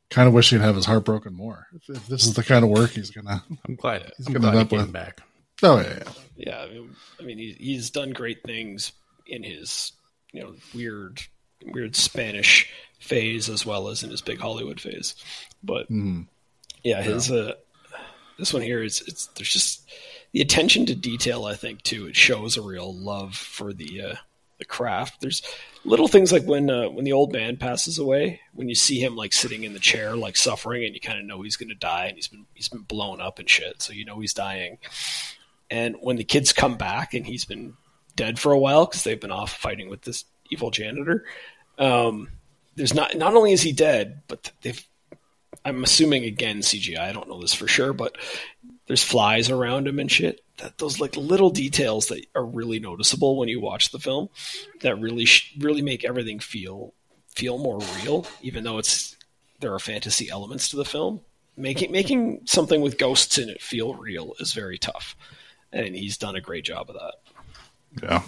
[0.09, 1.67] kind of wish he'd have his heart broken more.
[1.73, 3.43] If, if this is the kind of work he's gonna.
[3.67, 4.11] I'm glad.
[4.17, 5.21] He's I'm gonna glad he end up came with- back.
[5.61, 6.03] Oh yeah, yeah.
[6.37, 6.61] yeah.
[6.61, 8.91] I mean, I mean he, he's done great things
[9.27, 9.91] in his
[10.31, 11.21] you know weird
[11.65, 15.15] weird Spanish phase as well as in his big Hollywood phase.
[15.63, 16.27] But Mhm.
[16.83, 17.53] yeah, his uh,
[18.37, 19.89] this one here is it's there's just
[20.31, 21.43] the attention to detail.
[21.45, 24.15] I think too it shows a real love for the uh,
[24.59, 25.21] the craft.
[25.21, 25.41] There's
[25.83, 29.15] little things like when uh, when the old man passes away, when you see him
[29.15, 31.75] like sitting in the chair, like suffering, and you kind of know he's going to
[31.75, 34.77] die, and he's been he's been blown up and shit, so you know he's dying.
[35.71, 37.73] And when the kids come back and he's been
[38.15, 41.25] dead for a while because they've been off fighting with this evil janitor,
[41.77, 42.29] um,
[42.75, 44.85] there's not not only is he dead, but they've
[45.65, 46.99] I'm assuming again CGI.
[46.99, 48.17] I don't know this for sure, but
[48.89, 50.41] there's flies around him and shit.
[50.57, 54.27] That those like little details that are really noticeable when you watch the film,
[54.81, 56.93] that really sh- really make everything feel
[57.35, 59.15] feel more real, even though it's
[59.59, 61.21] there are fantasy elements to the film.
[61.55, 65.15] Making making something with ghosts in it feel real is very tough,
[65.71, 67.13] and he's done a great job of that.
[68.03, 68.23] yeah.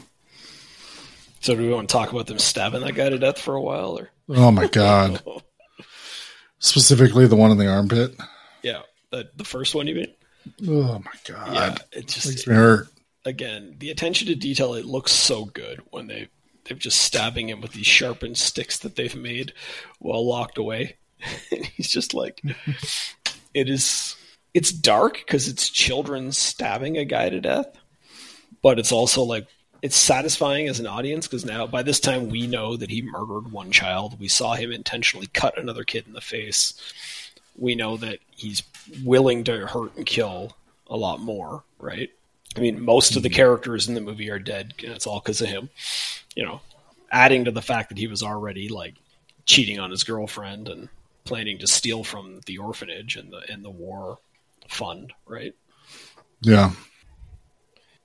[1.39, 3.61] So do we want to talk about them stabbing that guy to death for a
[3.61, 5.23] while, or Oh my god,
[6.59, 8.15] specifically the one in the armpit.
[8.63, 10.13] yeah, the the first one you mean?
[10.67, 12.87] Oh my god, Yeah, it just makes me hurt.
[13.25, 16.27] again, the attention to detail, it looks so good when they
[16.65, 19.53] they're just stabbing him with these sharpened sticks that they've made
[19.99, 20.97] while locked away.
[21.51, 22.41] and he's just like
[23.53, 24.15] it is
[24.53, 27.67] it's dark because it's children stabbing a guy to death,
[28.61, 29.47] but it's also like
[29.81, 33.51] it's satisfying as an audience because now by this time we know that he murdered
[33.51, 34.19] one child.
[34.19, 36.73] We saw him intentionally cut another kid in the face.
[37.57, 38.63] We know that he's
[39.03, 40.55] willing to hurt and kill
[40.87, 42.09] a lot more, right?
[42.55, 43.35] I mean, most of the mm-hmm.
[43.35, 45.69] characters in the movie are dead, and it's all because of him.
[46.35, 46.61] You know,
[47.11, 48.95] adding to the fact that he was already like
[49.45, 50.89] cheating on his girlfriend and
[51.23, 54.17] planning to steal from the orphanage and the and the war
[54.67, 55.53] fund, right?
[56.41, 56.71] Yeah,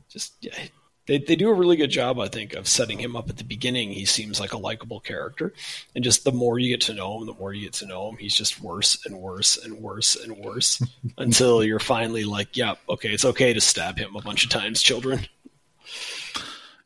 [0.09, 0.59] Just yeah,
[1.06, 3.44] they they do a really good job, I think, of setting him up at the
[3.44, 3.90] beginning.
[3.92, 5.52] He seems like a likable character,
[5.94, 8.08] and just the more you get to know him, the more you get to know
[8.08, 8.16] him.
[8.16, 10.82] He's just worse and worse and worse and worse
[11.18, 14.82] until you're finally like, yeah, okay, it's okay to stab him a bunch of times,
[14.82, 15.26] children.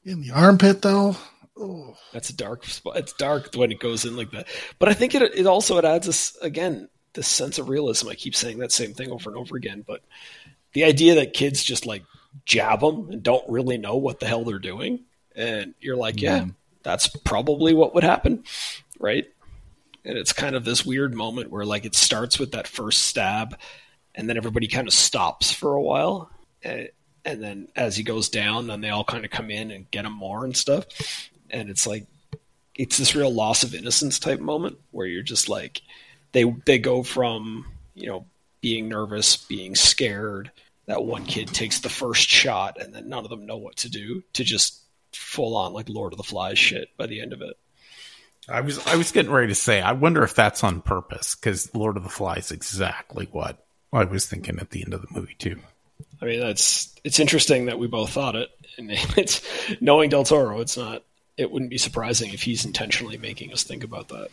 [0.05, 1.17] in the armpit though.
[1.57, 2.97] Oh, That's a dark spot.
[2.97, 4.47] It's dark when it goes in like that.
[4.79, 8.09] But I think it it also it adds this again this sense of realism.
[8.09, 10.01] I keep saying that same thing over and over again, but
[10.73, 12.05] the idea that kids just like
[12.45, 15.01] jab them and don't really know what the hell they're doing,
[15.35, 16.47] and you're like, yeah,
[16.83, 18.45] that's probably what would happen,
[18.99, 19.27] right?
[20.05, 23.59] And it's kind of this weird moment where like it starts with that first stab,
[24.15, 26.31] and then everybody kind of stops for a while,
[26.63, 26.89] and,
[27.25, 30.05] and then as he goes down, then they all kind of come in and get
[30.05, 30.87] him more and stuff,
[31.51, 32.07] and it's like
[32.75, 35.83] it's this real loss of innocence type moment where you're just like
[36.33, 38.25] they they go from you know
[38.61, 40.51] being nervous, being scared.
[40.87, 43.91] That one kid takes the first shot, and then none of them know what to
[43.91, 44.23] do.
[44.35, 44.81] To just
[45.13, 47.57] full on like Lord of the Flies shit by the end of it.
[48.49, 51.73] I was I was getting ready to say I wonder if that's on purpose because
[51.75, 55.37] Lord of the Flies exactly what I was thinking at the end of the movie
[55.39, 55.61] too.
[56.23, 59.43] I mean, that's it's interesting that we both thought it, and it's
[59.81, 61.03] knowing Del Toro, it's not.
[61.37, 64.29] It wouldn't be surprising if he's intentionally making us think about that.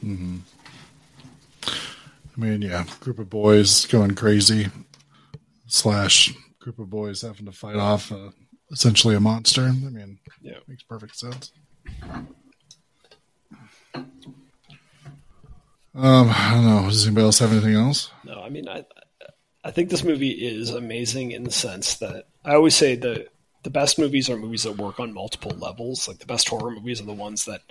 [0.00, 0.38] Hmm.
[1.66, 4.68] I mean, yeah, group of boys going crazy,
[5.72, 8.30] slash group of boys having to fight off uh,
[8.70, 9.62] essentially a monster.
[9.64, 10.58] I mean, Yeah.
[10.68, 11.52] makes perfect sense.
[15.94, 16.88] Um, I don't know.
[16.88, 18.10] Does anybody else have anything else?
[18.24, 18.84] No, I mean, I
[19.64, 23.26] I think this movie is amazing in the sense that I always say the
[23.62, 26.06] the best movies are movies that work on multiple levels.
[26.08, 27.62] Like the best horror movies are the ones that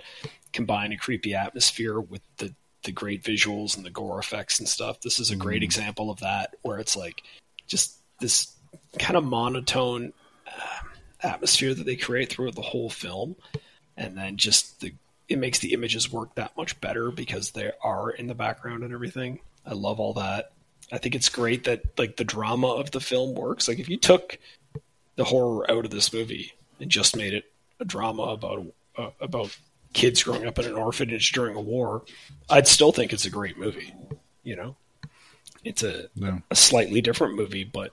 [0.52, 5.00] combine a creepy atmosphere with the the great visuals and the gore effects and stuff.
[5.00, 7.22] This is a great example of that, where it's like
[7.70, 8.52] just this
[8.98, 10.12] kind of monotone
[10.46, 10.86] uh,
[11.22, 13.36] atmosphere that they create throughout the whole film,
[13.96, 14.92] and then just the
[15.28, 18.92] it makes the images work that much better because they are in the background and
[18.92, 19.38] everything.
[19.64, 20.50] I love all that.
[20.90, 23.68] I think it's great that like the drama of the film works.
[23.68, 24.38] Like if you took
[25.14, 27.44] the horror out of this movie and just made it
[27.78, 28.66] a drama about
[28.98, 29.56] uh, about
[29.92, 32.02] kids growing up in an orphanage during a war,
[32.48, 33.94] I'd still think it's a great movie.
[34.42, 34.76] You know,
[35.64, 36.40] it's a No.
[36.50, 37.92] a slightly different movie, but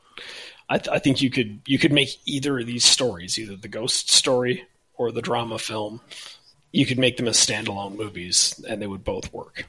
[0.70, 3.68] I, th- I think you could you could make either of these stories, either the
[3.68, 4.64] ghost story
[4.96, 6.02] or the drama film.
[6.72, 9.66] You could make them as standalone movies, and they would both work.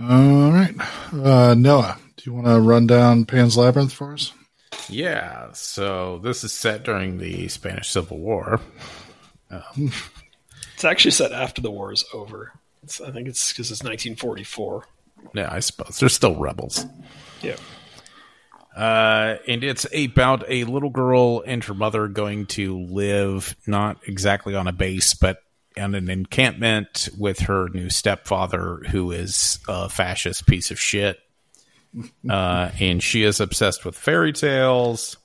[0.00, 0.74] All right.
[1.12, 4.32] Uh, Noah, do you want to run down Pan's Labyrinth for us?
[4.88, 8.58] Yeah, so this is set during the Spanish Civil War.
[9.76, 12.52] It's actually set after the war is over.
[12.82, 14.84] It's, I think it's because it's 1944.
[15.34, 16.84] Yeah, I suppose they're still rebels.
[17.40, 17.56] Yeah.
[18.76, 24.54] Uh, and it's about a little girl and her mother going to live not exactly
[24.54, 25.38] on a base, but
[25.78, 31.18] on an encampment with her new stepfather, who is a fascist piece of shit.
[32.26, 35.18] Uh, and she is obsessed with fairy tales,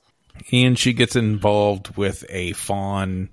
[0.52, 3.30] and she gets involved with a faun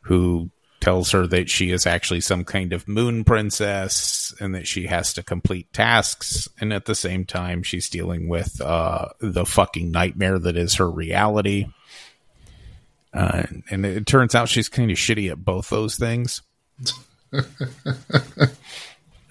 [0.00, 0.50] who
[0.84, 5.14] tells her that she is actually some kind of moon princess and that she has
[5.14, 6.46] to complete tasks.
[6.60, 10.90] And at the same time she's dealing with uh, the fucking nightmare that is her
[10.90, 11.68] reality.
[13.14, 16.42] Uh, and it turns out she's kind of shitty at both those things.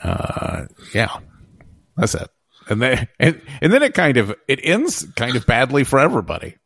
[0.06, 1.18] Uh, yeah.
[1.96, 2.30] That's it.
[2.68, 6.58] And then and, and then it kind of it ends kind of badly for everybody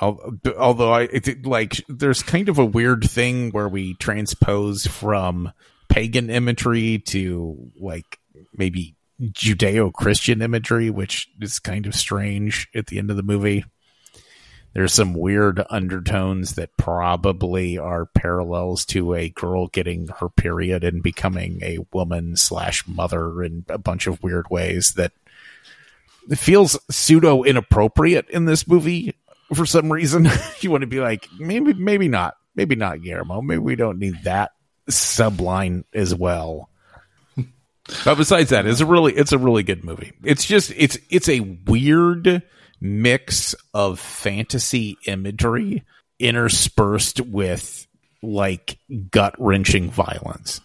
[0.00, 5.52] although I it, like there's kind of a weird thing where we transpose from
[5.88, 8.18] pagan imagery to like
[8.54, 13.64] maybe Judeo-Christian imagery, which is kind of strange at the end of the movie.
[14.74, 21.02] There's some weird undertones that probably are parallels to a girl getting her period and
[21.02, 25.12] becoming a woman slash mother in a bunch of weird ways that
[26.30, 29.14] it feels pseudo inappropriate in this movie
[29.54, 30.28] for some reason.
[30.60, 33.40] you want to be like, maybe, maybe not, maybe not Guillermo.
[33.40, 34.52] Maybe we don't need that
[34.90, 36.68] subline as well.
[38.04, 40.12] but besides that, it's a really, it's a really good movie.
[40.22, 42.42] It's just, it's, it's a weird
[42.80, 45.84] mix of fantasy imagery
[46.18, 47.86] interspersed with
[48.22, 48.78] like
[49.10, 50.60] gut wrenching violence.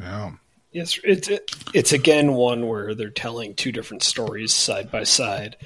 [0.00, 0.32] Yeah.
[0.72, 1.30] Yes, it's
[1.72, 5.56] it's again one where they're telling two different stories side by side,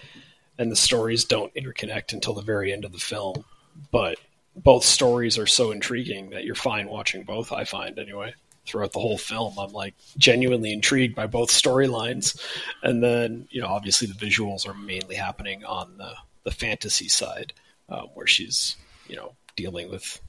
[0.60, 3.44] and the stories don't interconnect until the very end of the film.
[3.90, 4.18] But
[4.54, 7.50] both stories are so intriguing that you're fine watching both.
[7.50, 8.34] I find anyway.
[8.66, 12.38] Throughout the whole film, I'm like genuinely intrigued by both storylines,
[12.82, 16.12] and then you know obviously the visuals are mainly happening on the
[16.44, 17.54] the fantasy side,
[17.88, 18.76] uh, where she's
[19.08, 20.20] you know dealing with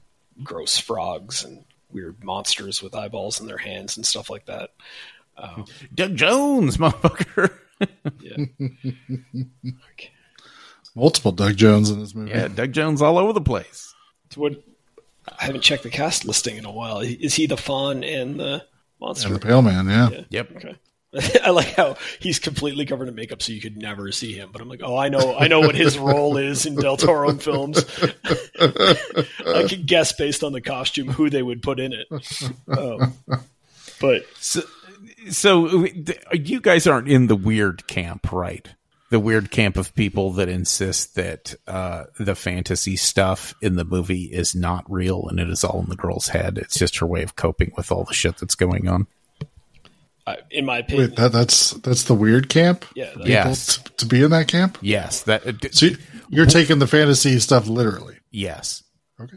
[0.42, 4.70] gross frogs and weird monsters with eyeballs in their hands and stuff like that.
[5.36, 7.52] Um, Doug Jones, motherfucker.
[8.18, 8.46] yeah.
[9.92, 10.10] Okay.
[10.94, 12.30] Multiple Doug Jones in this movie.
[12.30, 13.94] yeah, Doug Jones all over the place.
[14.36, 14.62] What?
[15.38, 17.00] I haven't checked the cast listing in a while.
[17.00, 18.64] Is he the faun and the
[19.00, 19.28] monster?
[19.28, 20.08] And the Pale Man, yeah.
[20.10, 20.20] Yeah.
[20.30, 20.56] Yep.
[20.56, 20.76] Okay.
[21.44, 24.48] I like how he's completely covered in makeup, so you could never see him.
[24.50, 27.34] But I'm like, oh, I know, I know what his role is in Del Toro
[27.34, 27.84] films.
[28.60, 32.06] I can guess based on the costume who they would put in it.
[32.66, 33.14] Um,
[34.00, 34.62] but So,
[35.30, 35.86] so
[36.32, 38.68] you guys aren't in the weird camp, right?
[39.12, 44.24] The weird camp of people that insist that uh, the fantasy stuff in the movie
[44.24, 46.56] is not real and it is all in the girl's head.
[46.56, 49.06] It's just her way of coping with all the shit that's going on.
[50.26, 52.84] I, in my opinion, Wait, that, that's that's the weird camp?
[52.94, 53.42] yeah, that- Yeah.
[53.42, 53.76] People Yes.
[53.78, 54.78] t- to be in that camp?
[54.80, 55.42] Yes, that
[55.74, 55.98] So you-
[56.30, 58.16] you're taking the fantasy stuff literally.
[58.30, 58.82] yes.
[59.20, 59.36] Okay.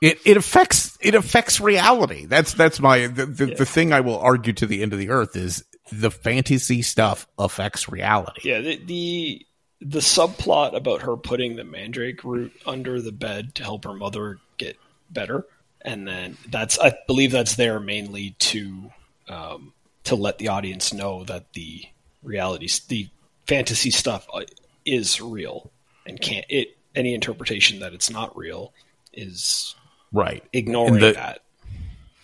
[0.00, 2.24] It, it affects it affects reality.
[2.24, 5.10] That's that's my the, the, the thing I will argue to the end of the
[5.10, 5.62] earth is
[5.92, 8.48] the fantasy stuff affects reality.
[8.48, 9.46] Yeah, the, the
[9.80, 14.38] the subplot about her putting the mandrake root under the bed to help her mother
[14.58, 14.76] get
[15.10, 15.46] better,
[15.82, 18.90] and then that's I believe that's there mainly to
[19.28, 19.72] um,
[20.04, 21.84] to let the audience know that the
[22.22, 23.08] reality, the
[23.46, 24.42] fantasy stuff uh,
[24.84, 25.70] is real
[26.06, 28.72] and can't it any interpretation that it's not real
[29.12, 29.74] is
[30.12, 30.42] Right.
[30.52, 31.40] ignoring the- that.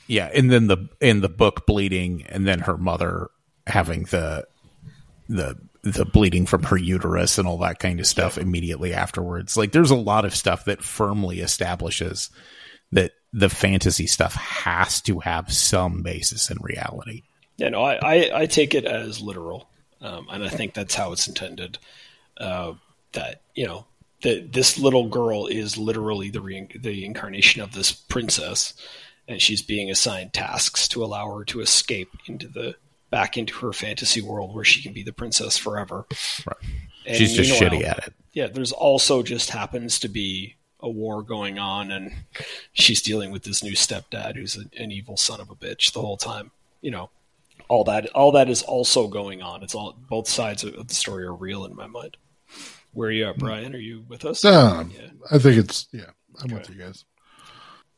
[0.09, 3.29] Yeah, and then the in the book bleeding, and then her mother
[3.67, 4.47] having the
[5.29, 9.57] the the bleeding from her uterus and all that kind of stuff immediately afterwards.
[9.57, 12.29] Like, there's a lot of stuff that firmly establishes
[12.91, 17.23] that the fantasy stuff has to have some basis in reality.
[17.57, 21.13] Yeah, no, I, I, I take it as literal, um, and I think that's how
[21.13, 21.79] it's intended.
[22.37, 22.75] Uh,
[23.13, 23.87] that you know,
[24.23, 28.75] that this little girl is literally the re- the incarnation of this princess,
[29.29, 32.75] and she's being assigned tasks to allow her to escape into the
[33.11, 36.07] back into her fantasy world where she can be the princess forever.
[36.47, 36.57] Right.
[37.07, 38.15] And She's just shitty meanwhile- at it.
[38.33, 42.13] yeah, there's also just happens to be a war going on, and
[42.73, 46.01] she's dealing with this new stepdad who's a, an evil son of a bitch the
[46.01, 46.51] whole time.
[46.83, 47.11] You know,
[47.69, 49.63] all that all that is also going on.
[49.63, 52.17] It's all both sides of of the story are real in my mind.
[52.93, 53.75] Where are you at, Brian?
[53.75, 54.45] Are you with us?
[54.45, 55.09] Um, Yeah.
[55.31, 56.11] I think it's yeah.
[56.43, 57.05] I'm with you guys.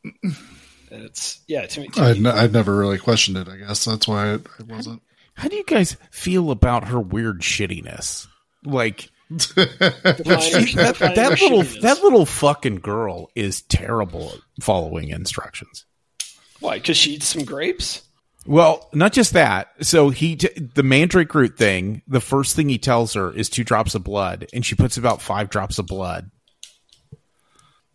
[0.91, 1.65] And it's yeah.
[1.65, 3.47] To me, to I'd, me n- I'd never really questioned it.
[3.47, 5.01] I guess that's why it, it wasn't.
[5.33, 8.27] How do you guys feel about her weird shittiness?
[8.65, 10.15] Like that,
[11.15, 11.81] that little shittiness.
[11.81, 15.85] that little fucking girl is terrible at following instructions.
[16.59, 16.79] why?
[16.79, 18.03] Because she eats some grapes.
[18.45, 19.67] Well, not just that.
[19.81, 23.63] So he, t- the mandrake root thing, the first thing he tells her is two
[23.63, 26.31] drops of blood, and she puts about five drops of blood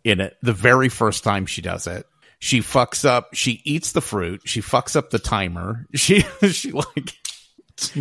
[0.03, 2.05] in it the very first time she does it.
[2.39, 5.85] She fucks up, she eats the fruit, she fucks up the timer.
[5.95, 7.13] She, she like,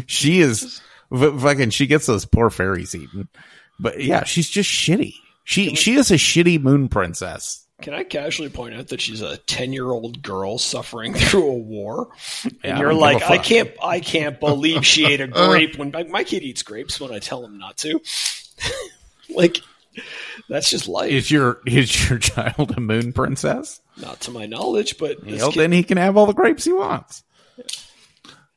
[0.07, 0.81] she is
[1.11, 3.29] fucking, she gets those poor fairies eaten.
[3.81, 5.15] But yeah, she's just shitty.
[5.45, 7.65] She, she is a shitty moon princess.
[7.83, 12.09] Can I casually point out that she's a ten-year-old girl suffering through a war,
[12.45, 16.05] Yeah, and you're like, I can't, I can't believe she ate a grape when my,
[16.05, 18.01] my kid eats grapes when I tell him not to.
[19.29, 19.59] like,
[20.49, 21.11] that's just life.
[21.11, 23.81] Is your, is your child a moon princess?
[24.01, 26.65] not to my knowledge, but this Well, kid- then he can have all the grapes
[26.65, 27.23] he wants.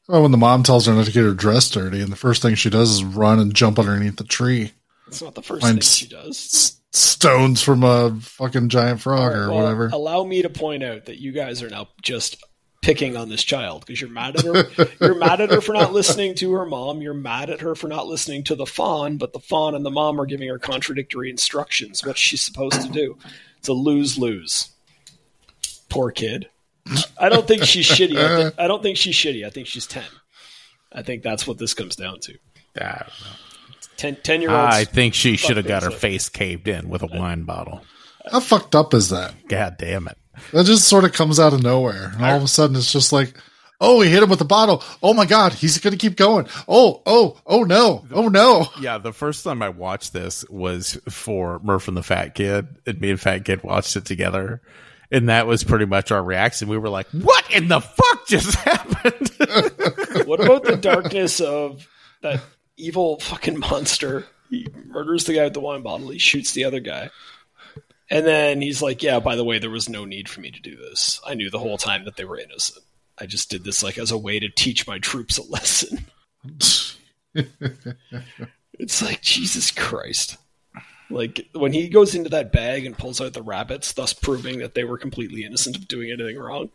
[0.07, 2.41] Well, when the mom tells her not to get her dress dirty, and the first
[2.41, 4.71] thing she does is run and jump underneath the tree,
[5.07, 6.29] it's not the first thing she does.
[6.37, 9.89] S- stones from a fucking giant frog or Well, whatever.
[9.91, 12.41] Allow me to point out that you guys are now just
[12.81, 14.87] picking on this child because you're mad at her.
[15.01, 17.01] you're mad at her for not listening to her mom.
[17.01, 19.91] You're mad at her for not listening to the faun, but the faun and the
[19.91, 22.05] mom are giving her contradictory instructions.
[22.05, 23.17] What she's supposed to do.
[23.57, 24.69] It's a lose lose.
[25.89, 26.49] Poor kid.
[27.19, 28.17] I don't think she's shitty.
[28.17, 29.45] I, think, I don't think she's shitty.
[29.45, 30.05] I think she's ten.
[30.91, 32.37] I think that's what this comes down to.
[32.79, 33.07] I,
[33.97, 34.75] 10, 10 year olds.
[34.75, 37.81] I think she should have got her things face caved in with a wine bottle.
[38.31, 39.33] How fucked up is that?
[39.47, 40.17] God damn it.
[40.51, 42.11] That just sort of comes out of nowhere.
[42.15, 43.35] And all of a sudden it's just like,
[43.79, 44.83] oh, he hit him with the bottle.
[45.03, 46.47] Oh my God, he's going to keep going.
[46.67, 48.05] Oh, oh, oh no.
[48.11, 48.67] Oh no.
[48.79, 52.99] Yeah, the first time I watched this was for Murph and the Fat Kid, and
[52.99, 54.61] me and Fat Kid watched it together.
[55.09, 56.67] And that was pretty much our reaction.
[56.67, 59.31] We were like, what in the fuck just happened?
[60.27, 61.87] What about the darkness of
[62.21, 62.41] that
[62.75, 64.25] evil fucking monster?
[64.49, 66.09] He murders the guy with the wine bottle.
[66.09, 67.09] He shoots the other guy.
[68.09, 70.61] And then he's like, Yeah, by the way, there was no need for me to
[70.61, 71.19] do this.
[71.25, 72.83] I knew the whole time that they were innocent.
[73.17, 76.05] I just did this like as a way to teach my troops a lesson.
[77.33, 80.37] it's like, Jesus Christ.
[81.09, 84.73] Like when he goes into that bag and pulls out the rabbits, thus proving that
[84.73, 86.69] they were completely innocent of doing anything wrong.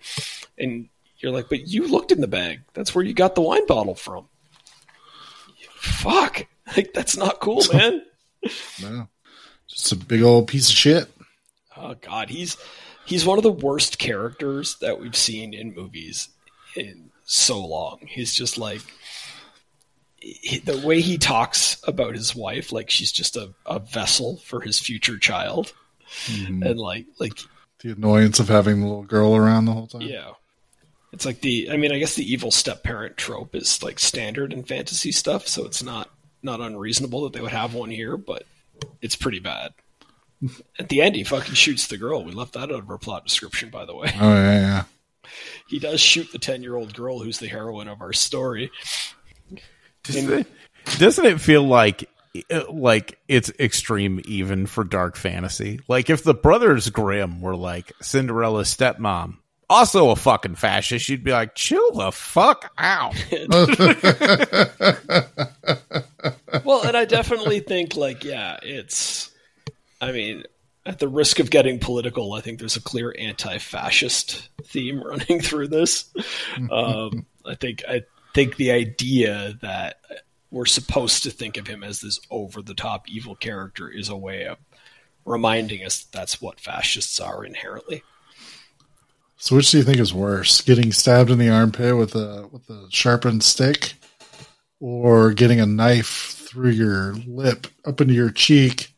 [0.58, 2.60] And you're like, but you looked in the bag.
[2.74, 4.26] That's where you got the wine bottle from.
[5.76, 6.46] Fuck.
[6.76, 8.02] Like that's not cool, man.
[8.80, 9.08] No.
[9.68, 11.10] Just a big old piece of shit.
[11.82, 12.56] Oh god, he's
[13.04, 16.28] he's one of the worst characters that we've seen in movies
[16.76, 17.98] in so long.
[18.06, 18.82] He's just like
[20.64, 24.78] the way he talks about his wife, like she's just a, a vessel for his
[24.78, 25.72] future child,
[26.26, 26.62] mm-hmm.
[26.62, 27.38] and like like
[27.80, 30.02] The annoyance of having the little girl around the whole time.
[30.02, 30.30] yeah,
[31.12, 34.52] it's like the I mean I guess the evil step parent trope is like standard
[34.52, 36.08] in fantasy stuff, so it's not
[36.44, 38.44] not unreasonable that they would have one here, but
[39.00, 39.72] it's pretty bad.
[40.78, 42.24] At the end, he fucking shoots the girl.
[42.24, 44.10] We left that out of our plot description, by the way.
[44.20, 44.84] Oh, yeah, yeah.
[45.68, 48.70] He does shoot the ten-year-old girl who's the heroine of our story.
[50.04, 50.46] Doesn't it,
[50.98, 52.08] doesn't it feel like
[52.50, 55.80] uh, like it's extreme even for dark fantasy.
[55.86, 59.36] Like if the Brothers Grimm were like Cinderella's stepmom,
[59.68, 63.14] also a fucking fascist, you'd be like, chill the fuck out.
[66.64, 69.30] well, and I definitely think like yeah, it's.
[70.02, 70.42] I mean,
[70.84, 75.68] at the risk of getting political, I think there's a clear anti-fascist theme running through
[75.68, 76.12] this.
[76.70, 78.02] Um, I think I
[78.34, 80.00] think the idea that
[80.50, 84.58] we're supposed to think of him as this over-the-top evil character is a way of
[85.24, 88.02] reminding us that that's what fascists are inherently.
[89.38, 92.68] So, which do you think is worse, getting stabbed in the armpit with a with
[92.68, 93.94] a sharpened stick,
[94.80, 98.91] or getting a knife through your lip up into your cheek,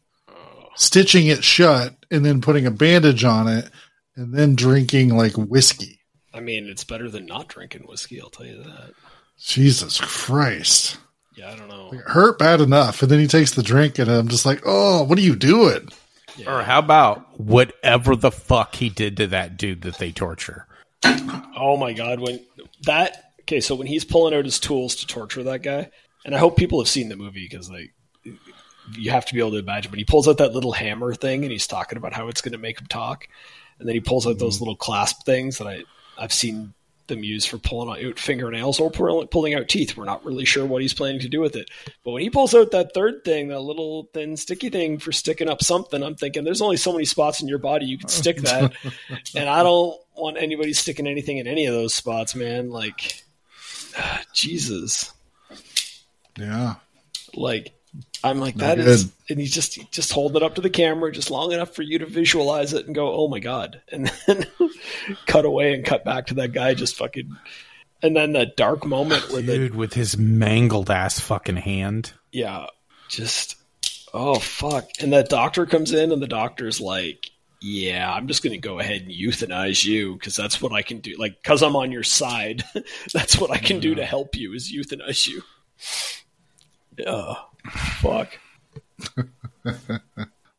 [0.77, 3.71] stitching it shut, and then putting a bandage on it,
[4.17, 6.01] and then drinking like whiskey?
[6.33, 8.21] I mean, it's better than not drinking whiskey.
[8.21, 8.93] I'll tell you that.
[9.39, 10.99] Jesus Christ!
[11.37, 11.91] Yeah, I don't know.
[11.93, 15.03] It hurt bad enough, and then he takes the drink, and I'm just like, oh,
[15.03, 15.89] what are you doing?
[16.47, 20.67] Or how about whatever the fuck he did to that dude that they torture?
[21.57, 22.41] Oh my god, when
[22.83, 25.91] that okay, so when he's pulling out his tools to torture that guy,
[26.25, 27.94] and I hope people have seen the movie because like
[28.93, 29.91] you have to be able to imagine.
[29.91, 32.53] But he pulls out that little hammer thing, and he's talking about how it's going
[32.53, 33.29] to make him talk,
[33.79, 34.65] and then he pulls out those mm-hmm.
[34.65, 35.85] little clasp things that I
[36.17, 36.75] I've seen
[37.07, 39.97] them use for pulling out fingernails or pulling out teeth.
[39.97, 41.71] We're not really sure what he's planning to do with it.
[42.03, 45.49] But when he pulls out that third thing, that little thin sticky thing for sticking
[45.49, 48.13] up something, I'm thinking there's only so many spots in your body you can oh,
[48.13, 48.73] stick that,
[49.35, 52.71] and I don't want anybody sticking anything in any of those spots, man.
[52.71, 53.23] Like,
[54.33, 55.13] Jesus.
[56.39, 56.75] Yeah,
[57.35, 57.73] Like
[58.25, 61.13] I'm like Not that is, and he's just just hold it up to the camera
[61.13, 64.47] just long enough for you to visualize it and go, oh my god, and then
[65.27, 67.37] cut away and cut back to that guy just fucking,
[68.03, 72.13] and then that dark moment where the with his mangled ass fucking hand.
[72.33, 72.67] yeah,
[73.09, 73.57] just
[74.13, 77.31] oh fuck, and that doctor comes in and the doctor's like.
[77.67, 80.99] Yeah, I'm just going to go ahead and euthanize you because that's what I can
[80.99, 81.15] do.
[81.19, 82.63] Like, because I'm on your side,
[83.15, 85.41] that's what I can do to help you is euthanize you.
[86.99, 87.37] Yeah,
[87.71, 88.39] fuck.
[89.65, 90.03] but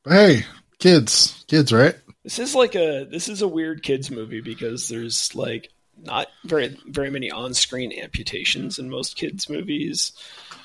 [0.06, 0.46] hey,
[0.80, 1.96] kids, kids, right?
[2.24, 5.70] This is like a this is a weird kids movie because there's like
[6.04, 10.12] not very very many on-screen amputations in most kids movies.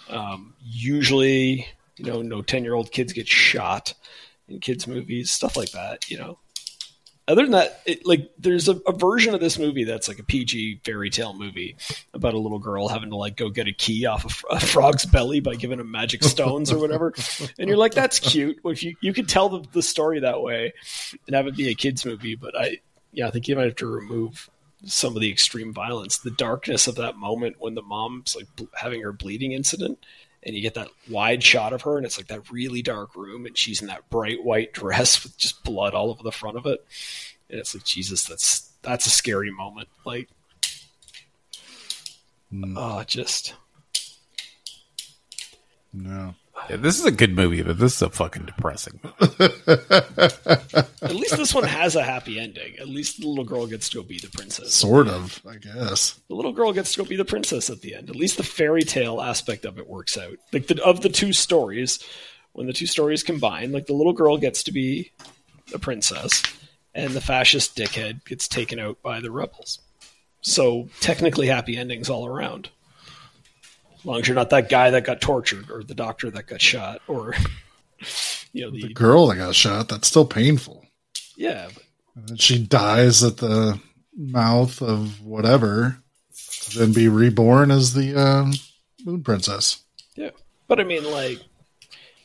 [0.09, 1.67] Um, usually,
[1.97, 3.95] you know, no ten-year-old kids get shot
[4.49, 6.11] in kids movies, stuff like that.
[6.11, 6.39] You know.
[7.31, 10.25] Other than that, it, like there's a, a version of this movie that's like a
[10.25, 11.77] PG fairy tale movie
[12.13, 14.61] about a little girl having to like go get a key off a, fr- a
[14.61, 17.15] frog's belly by giving him magic stones or whatever,
[17.59, 18.59] and you're like, that's cute.
[18.63, 20.73] Well, if you you could tell the, the story that way
[21.27, 22.79] and have it be a kids movie, but I
[23.13, 24.51] yeah, I think you might have to remove
[24.85, 28.65] some of the extreme violence, the darkness of that moment when the mom's like bl-
[28.75, 29.99] having her bleeding incident,
[30.43, 33.47] and you get that wide shot of her, and it's like that really dark room,
[33.47, 36.67] and she's in that bright white dress with just blood all over the front of
[36.67, 36.85] it,
[37.49, 39.89] and it's like Jesus, that's that's a scary moment.
[40.05, 40.29] Like,
[42.77, 43.55] oh, just
[45.93, 46.35] No.
[46.69, 49.55] Yeah, this is a good movie, but this is a fucking depressing movie.
[49.67, 52.77] at least this one has a happy ending.
[52.79, 54.75] At least the little girl gets to go be the princess.
[54.75, 56.21] Sort of, I guess.
[56.29, 58.11] the little girl gets to go be the princess at the end.
[58.11, 60.37] At least the fairy tale aspect of it works out.
[60.53, 61.99] Like the, of the two stories,
[62.53, 65.13] when the two stories combine, like the little girl gets to be
[65.73, 66.43] the princess,
[66.95, 69.81] and the fascist dickhead gets taken out by the rebels.
[70.43, 72.71] So technically, happy endings all around.
[74.01, 76.61] As long as you're not that guy that got tortured, or the doctor that got
[76.61, 77.35] shot, or
[78.53, 80.85] you know The the girl that got shot, that's still painful.
[81.37, 81.69] yeah.
[82.17, 83.79] And then she dies at the
[84.17, 85.99] mouth of whatever,
[86.63, 88.53] to then be reborn as the um,
[89.05, 89.83] moon princess.
[90.17, 90.31] Yeah.
[90.67, 91.39] But I mean, like,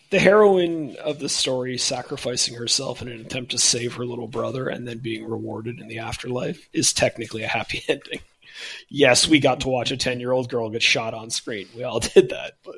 [0.10, 4.68] the heroine of the story sacrificing herself in an attempt to save her little brother
[4.70, 8.20] and then being rewarded in the afterlife is technically a happy ending.
[8.90, 11.68] Yes, we got to watch a 10 year old girl get shot on screen.
[11.76, 12.54] We all did that.
[12.64, 12.76] But,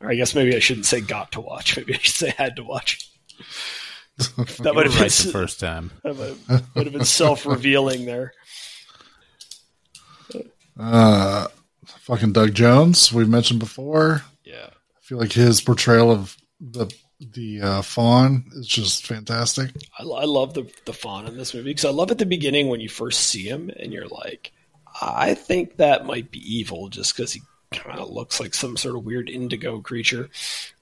[0.00, 1.76] or I guess maybe I shouldn't say got to watch.
[1.76, 3.10] Maybe I should say had to watch.
[4.16, 5.90] That might have been, right the first time.
[6.04, 8.32] that might have been self revealing there.
[10.78, 11.48] Uh,
[11.86, 14.22] fucking Doug Jones, We've mentioned before.
[14.44, 14.68] Yeah.
[14.70, 16.86] I feel like his portrayal of the
[17.20, 19.70] the uh, faun is just fantastic.
[19.98, 22.68] I, I love the the faun in this movie because I love at the beginning
[22.68, 24.52] when you first see him and you're like,
[25.00, 27.42] I think that might be evil just because he
[27.72, 30.28] kind of looks like some sort of weird indigo creature,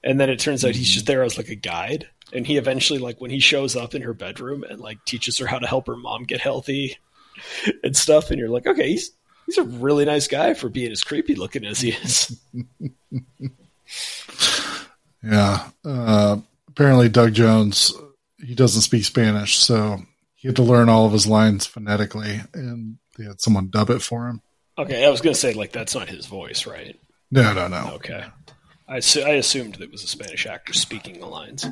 [0.03, 2.99] and then it turns out he's just there as like a guide, and he eventually
[2.99, 5.87] like when he shows up in her bedroom and like teaches her how to help
[5.87, 6.97] her mom get healthy
[7.83, 9.11] and stuff, and you're like, okay, he's
[9.45, 12.39] he's a really nice guy for being as creepy looking as he is.
[15.23, 15.69] Yeah.
[15.85, 17.93] Uh, apparently, Doug Jones
[18.45, 20.01] he doesn't speak Spanish, so
[20.35, 24.01] he had to learn all of his lines phonetically, and they had someone dub it
[24.01, 24.41] for him.
[24.77, 26.99] Okay, I was gonna say like that's not his voice, right?
[27.31, 27.91] No, no, no.
[27.95, 28.23] Okay,
[28.87, 31.65] I assu- I assumed that it was a Spanish actor speaking the lines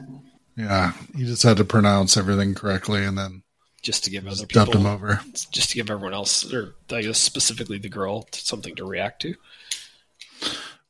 [0.55, 3.43] Yeah, he just had to pronounce everything correctly, and then
[3.81, 5.19] just to give other just dubbed him over.
[5.51, 9.35] just to give everyone else, or I guess specifically the girl, something to react to.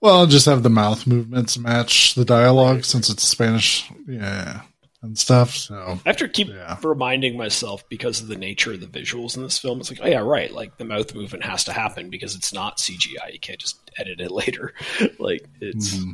[0.02, 4.62] Well, I'll just have the mouth movements match the dialogue since it's Spanish, yeah,
[5.04, 5.52] and stuff.
[5.56, 6.78] So I have to keep Yeah.
[6.84, 9.80] reminding myself because of the nature of the visuals in this film.
[9.80, 10.52] It's like, oh yeah, right.
[10.52, 13.32] Like the mouth movement has to happen because it's not CGI.
[13.32, 14.74] You can't just edit it later.
[15.20, 16.12] like it's Mm-hmm.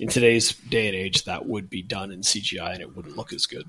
[0.00, 3.32] in today's day and age that would be done in CGI and it wouldn't look
[3.32, 3.68] as good.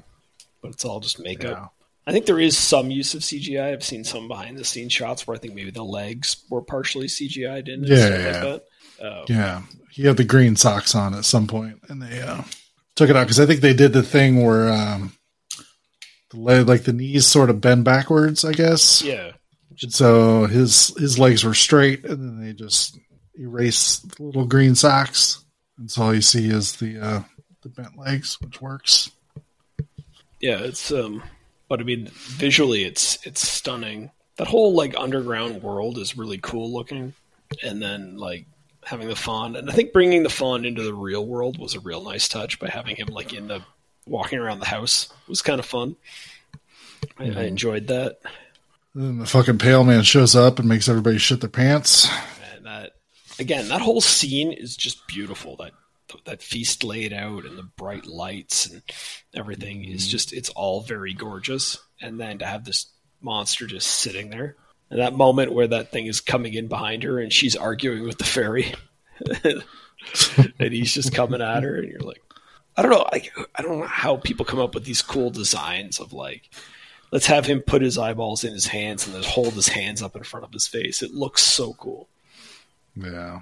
[0.62, 1.58] But it's all just makeup.
[1.58, 1.68] Yeah.
[2.06, 3.72] I think there is some use of CGI.
[3.74, 7.08] I've seen some behind the scenes shots where I think maybe the legs were partially
[7.08, 8.44] CGI'd in Yeah, yeah.
[8.44, 8.64] like
[9.04, 12.42] Uh, yeah, he had the green socks on at some point, and they uh,
[12.96, 15.12] took it out because I think they did the thing where um,
[16.32, 18.46] the leg, like the knees, sort of bend backwards.
[18.46, 19.02] I guess.
[19.02, 19.32] yeah.
[19.82, 22.98] And so his his legs were straight, and then they just
[23.38, 25.44] erase the little green socks,
[25.78, 27.24] and so all you see is the uh,
[27.64, 29.12] the bent legs, which works.
[30.40, 31.24] Yeah, it's um
[31.70, 34.12] but I mean visually it's it's stunning.
[34.38, 37.14] That whole like underground world is really cool looking.
[37.64, 38.46] And then like
[38.86, 41.80] having the faun and I think bringing the faun into the real world was a
[41.80, 43.62] real nice touch by having him like in the
[44.06, 45.96] walking around the house was kind of fun.
[47.18, 48.20] I, I enjoyed that.
[48.94, 52.10] And then the fucking pale man shows up and makes everybody shit their pants.
[52.56, 52.94] And that
[53.40, 55.56] again, that whole scene is just beautiful.
[55.58, 55.72] That
[56.26, 58.82] that feast laid out and the bright lights and
[59.34, 60.12] everything is mm-hmm.
[60.12, 61.80] just it's all very gorgeous.
[62.02, 62.88] And then to have this
[63.22, 64.56] monster just sitting there,
[64.94, 68.20] and that moment where that thing is coming in behind her and she's arguing with
[68.20, 68.76] the fairy,
[69.44, 72.22] and he's just coming at her, and you're like,
[72.78, 76.00] I don't know, I, I don't know how people come up with these cool designs
[76.00, 76.52] of like.
[77.12, 80.16] Let's have him put his eyeballs in his hands and then hold his hands up
[80.16, 81.02] in front of his face.
[81.02, 82.08] It looks so cool.
[82.96, 83.40] Yeah,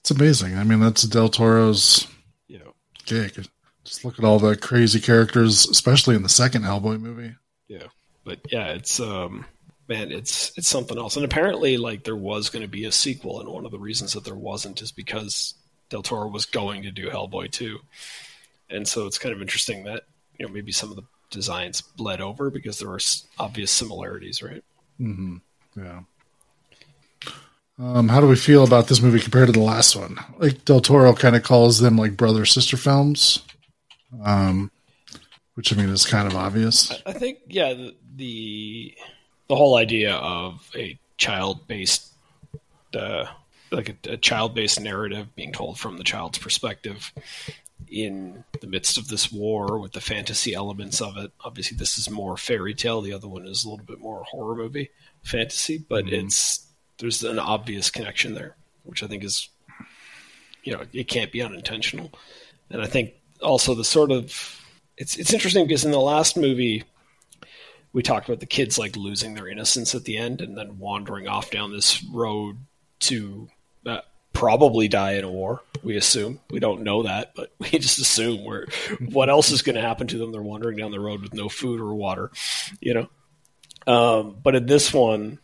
[0.00, 0.58] it's amazing.
[0.58, 2.08] I mean, that's Del Toro's
[2.48, 3.46] You know, gig.
[3.84, 7.36] Just look at all the crazy characters, especially in the second Hellboy movie.
[7.68, 7.86] Yeah,
[8.24, 9.44] but yeah, it's um,
[9.88, 11.16] man, it's it's something else.
[11.16, 14.12] And apparently, like there was going to be a sequel, and one of the reasons
[14.12, 15.54] that there wasn't is because
[15.90, 17.78] Del Toro was going to do Hellboy two,
[18.70, 20.04] and so it's kind of interesting that
[20.38, 23.00] you know maybe some of the designs bled over because there were
[23.38, 24.64] obvious similarities, right?
[24.98, 25.36] Hmm.
[25.76, 26.00] Yeah.
[27.78, 30.16] Um, how do we feel about this movie compared to the last one?
[30.38, 33.42] Like Del Toro kind of calls them like brother sister films,
[34.24, 34.70] um,
[35.54, 36.90] which I mean is kind of obvious.
[37.04, 38.94] I think yeah, the the,
[39.48, 42.12] the whole idea of a child based
[42.94, 43.26] uh,
[43.70, 47.12] like a, a child based narrative being told from the child's perspective
[47.88, 51.30] in the midst of this war with the fantasy elements of it.
[51.44, 53.00] Obviously, this is more fairy tale.
[53.00, 54.90] The other one is a little bit more horror movie
[55.22, 56.66] fantasy, but it's
[56.98, 59.48] there's an obvious connection there, which I think is
[60.64, 62.12] you know it can't be unintentional.
[62.70, 64.60] And I think also the sort of
[64.96, 66.84] it's it's interesting because in the last movie
[67.96, 71.26] we talked about the kids like losing their innocence at the end and then wandering
[71.28, 72.58] off down this road
[73.00, 73.48] to
[73.86, 74.02] uh,
[74.34, 75.62] probably die in a war.
[75.82, 78.66] We assume we don't know that, but we just assume where
[79.00, 80.30] what else is going to happen to them?
[80.30, 82.30] They're wandering down the road with no food or water,
[82.82, 83.08] you know.
[83.90, 85.38] Um, but in this one,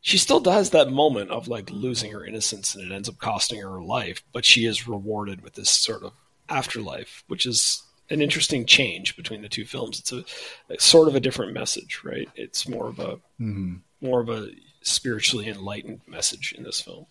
[0.00, 3.60] she still does that moment of like losing her innocence and it ends up costing
[3.60, 6.14] her her life, but she is rewarded with this sort of
[6.48, 10.00] afterlife, which is an interesting change between the two films.
[10.00, 10.24] It's a,
[10.68, 12.28] it's sort of a different message, right?
[12.34, 13.76] It's more of a mm-hmm.
[14.00, 14.50] more of a
[14.82, 17.06] spiritually enlightened message in this film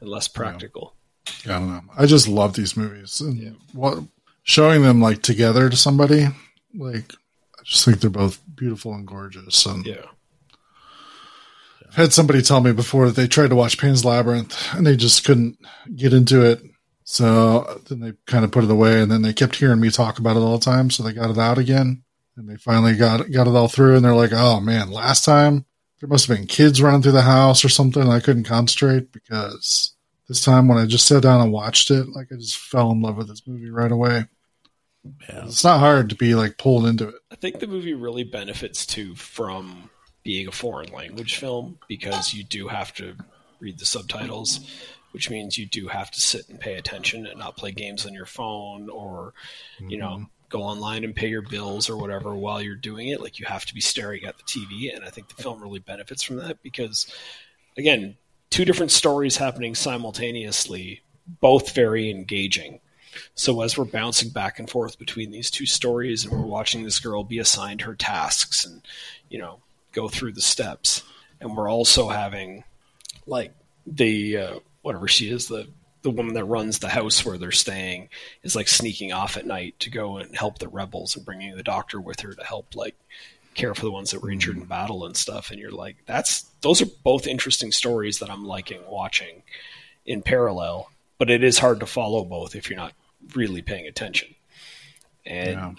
[0.00, 0.94] and less practical.
[1.44, 1.82] I don't know.
[1.96, 3.98] I just love these movies and what
[4.42, 6.26] showing them like together to somebody,
[6.74, 7.12] like
[7.58, 9.64] I just think they're both beautiful and gorgeous.
[9.66, 10.06] And Yeah.
[11.88, 14.96] I've had somebody tell me before that they tried to watch Pan's Labyrinth and they
[14.96, 15.58] just couldn't
[15.94, 16.62] get into it.
[17.12, 20.18] So then they kind of put it away and then they kept hearing me talk
[20.18, 20.88] about it all the time.
[20.88, 22.04] So they got it out again
[22.38, 25.66] and they finally got, got it all through and they're like, Oh man, last time
[26.00, 28.02] there must have been kids running through the house or something.
[28.02, 29.94] And I couldn't concentrate because
[30.26, 33.02] this time when I just sat down and watched it, like I just fell in
[33.02, 34.24] love with this movie right away.
[35.28, 35.44] Yeah.
[35.44, 37.16] It's not hard to be like pulled into it.
[37.30, 39.90] I think the movie really benefits too from
[40.22, 43.16] being a foreign language film because you do have to
[43.62, 44.60] read the subtitles,
[45.12, 48.12] which means you do have to sit and pay attention and not play games on
[48.12, 49.32] your phone or,
[49.80, 50.24] you know, mm-hmm.
[50.48, 53.20] go online and pay your bills or whatever while you're doing it.
[53.20, 54.94] Like you have to be staring at the TV.
[54.94, 57.06] And I think the film really benefits from that because,
[57.76, 58.16] again,
[58.50, 61.00] two different stories happening simultaneously,
[61.40, 62.80] both very engaging.
[63.34, 66.98] So as we're bouncing back and forth between these two stories, and we're watching this
[66.98, 68.82] girl be assigned her tasks, and
[69.28, 69.60] you know,
[69.92, 71.02] go through the steps,
[71.40, 72.64] and we're also having
[73.26, 73.52] like
[73.86, 75.66] the uh, whatever she is the
[76.02, 78.08] the woman that runs the house where they're staying
[78.42, 81.62] is like sneaking off at night to go and help the rebels and bringing the
[81.62, 82.96] doctor with her to help like
[83.54, 85.50] care for the ones that were injured in battle and stuff.
[85.50, 89.42] And you're like that's those are both interesting stories that I'm liking watching
[90.04, 92.94] in parallel but it is hard to follow both if you're not
[93.36, 94.34] really paying attention.
[95.24, 95.78] And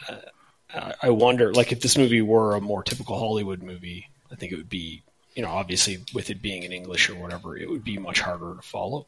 [0.74, 4.54] uh, I wonder like if this movie were a more typical Hollywood movie I think
[4.54, 5.04] it would be
[5.36, 8.56] you know obviously with it being in English or whatever it would be much harder
[8.56, 9.06] to follow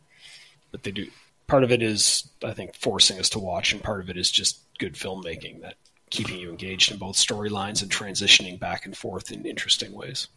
[0.72, 1.08] but they do
[1.48, 4.32] part of it is I think forcing us to watch and part of it is
[4.32, 5.76] just good filmmaking that
[6.10, 10.28] keeping you engaged in both storylines and transitioning back and forth in interesting ways.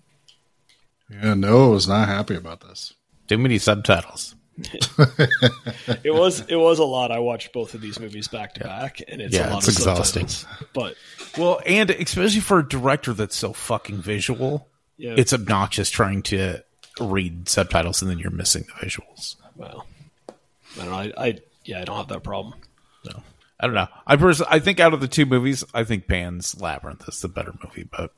[1.11, 2.95] Yeah, Noah was not happy about this.
[3.29, 4.35] Too many subtitles.
[6.05, 7.11] It was it was a lot.
[7.13, 9.69] I watched both of these movies back to back, and it's Yeah, a lot it's
[9.69, 10.29] of exhausting.
[10.29, 10.69] subtitles.
[10.75, 10.95] But
[11.41, 14.69] Well, and especially for a director that's so fucking visual,
[14.99, 16.63] yeah, it's obnoxious trying to
[17.01, 19.37] read subtitles and then you're missing the visuals.
[19.57, 19.87] well,
[20.29, 20.97] I don't know.
[20.97, 22.55] I, I yeah, I don't have that problem.
[23.05, 23.23] So
[23.61, 23.89] I don't know.
[24.07, 27.29] I pers- I think out of the two movies, I think Pan's Labyrinth is the
[27.29, 27.89] better movie.
[27.91, 28.13] But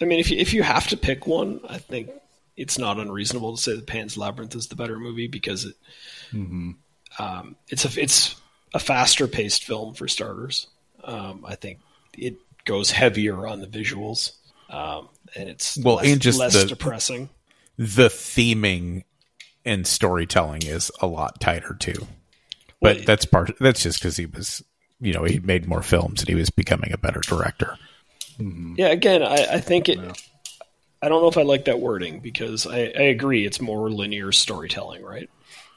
[0.00, 2.10] I mean, if you, if you have to pick one, I think
[2.56, 5.76] it's not unreasonable to say that Pan's Labyrinth is the better movie because it
[7.18, 8.36] um, it's a it's
[8.74, 10.66] a faster paced film for starters.
[11.04, 11.80] Um, I think
[12.16, 14.32] it goes heavier on the visuals,
[14.70, 17.28] um, and it's Well, less, and just less the- depressing.
[17.76, 19.04] the theming
[19.64, 22.06] and storytelling is a lot tighter too.
[22.80, 23.52] But Well, that's part.
[23.60, 24.62] That's just because he was,
[25.00, 27.78] you know, he made more films and he was becoming a better director.
[28.38, 28.74] Mm-hmm.
[28.76, 29.98] Yeah, again, I, I think it.
[31.00, 34.32] I don't know if I like that wording because I, I agree it's more linear
[34.32, 35.28] storytelling, right?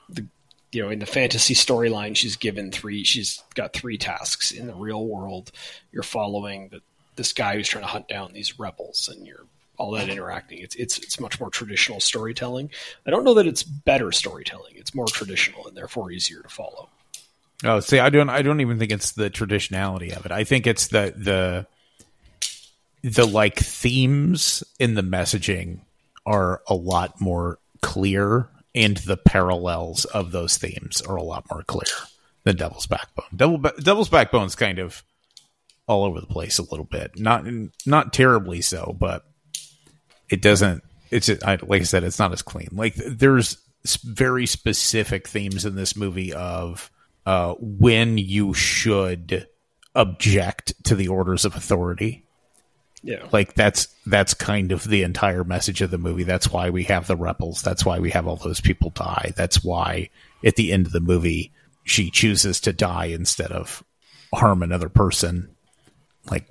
[0.09, 0.25] The
[0.71, 3.03] you know in the fantasy storyline, she's given three.
[3.03, 5.51] She's got three tasks in the real world.
[5.91, 6.81] You're following the,
[7.15, 9.45] this guy who's trying to hunt down these rebels, and you're
[9.77, 10.59] all that interacting.
[10.59, 12.69] It's it's it's much more traditional storytelling.
[13.05, 14.73] I don't know that it's better storytelling.
[14.75, 16.89] It's more traditional and therefore easier to follow.
[17.63, 18.29] Oh, see, I don't.
[18.29, 20.31] I don't even think it's the traditionality of it.
[20.31, 21.67] I think it's the the
[23.01, 25.79] the like themes in the messaging
[26.25, 31.63] are a lot more clear, and the parallels of those themes are a lot more
[31.63, 31.93] clear
[32.43, 33.25] than Devil's Backbone.
[33.35, 35.03] Devil Devil's Backbone's kind of
[35.87, 37.19] all over the place a little bit.
[37.19, 37.45] Not
[37.85, 39.25] not terribly so, but
[40.29, 40.83] it doesn't.
[41.11, 42.69] It's I, like I said, it's not as clean.
[42.71, 43.57] Like there's
[44.03, 46.89] very specific themes in this movie of
[47.25, 49.47] uh, when you should
[49.93, 52.23] object to the orders of authority.
[53.03, 56.23] Yeah, Like that's that's kind of the entire message of the movie.
[56.23, 57.61] That's why we have the rebels.
[57.61, 59.31] That's why we have all those people die.
[59.35, 60.09] That's why
[60.43, 63.83] at the end of the movie she chooses to die instead of
[64.33, 65.54] harm another person.
[66.29, 66.47] Like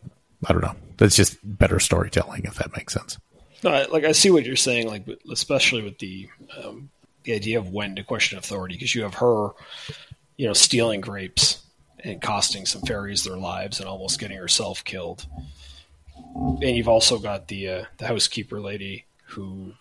[0.46, 0.76] I don't know.
[0.96, 3.18] That's just better storytelling, if that makes sense.
[3.62, 6.28] No, I- like I see what you're saying, like especially with the
[6.62, 6.90] um,
[7.24, 9.48] the idea of when to question authority, because you have her,
[10.36, 11.62] you know, stealing grapes
[12.00, 15.26] and costing some fairies their lives and almost getting herself killed,
[16.36, 19.72] and you've also got the uh, the housekeeper lady who,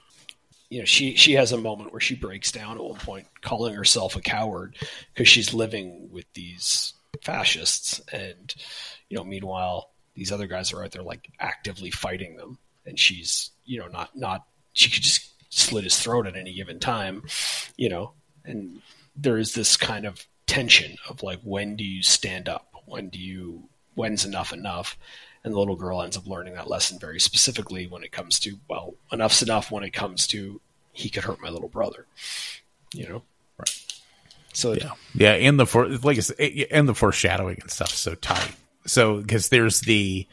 [0.69, 3.75] you know, she she has a moment where she breaks down at one point, calling
[3.75, 4.75] herself a coward
[5.13, 8.55] because she's living with these fascists, and
[9.14, 12.57] you know, meanwhile these other guys are out there like actively fighting them.
[12.84, 16.80] And she's you know not not she could just slit his throat at any given
[16.80, 17.22] time
[17.78, 18.14] you know?
[18.43, 18.82] And
[19.16, 22.74] there is this kind of tension of like when do you stand up?
[22.86, 24.97] When do you when's enough enough?
[25.43, 28.57] And the little girl ends up learning that lesson very specifically when it comes to
[28.68, 30.59] well enough's enough when it comes to
[30.91, 32.07] he could hurt my little brother
[32.95, 33.22] you know?
[33.59, 34.01] Right.
[34.53, 37.99] So Yeah, yeah, and the for like I said, and the foreshadowing and stuff is
[37.99, 38.55] so tight.
[38.86, 40.27] So because there's the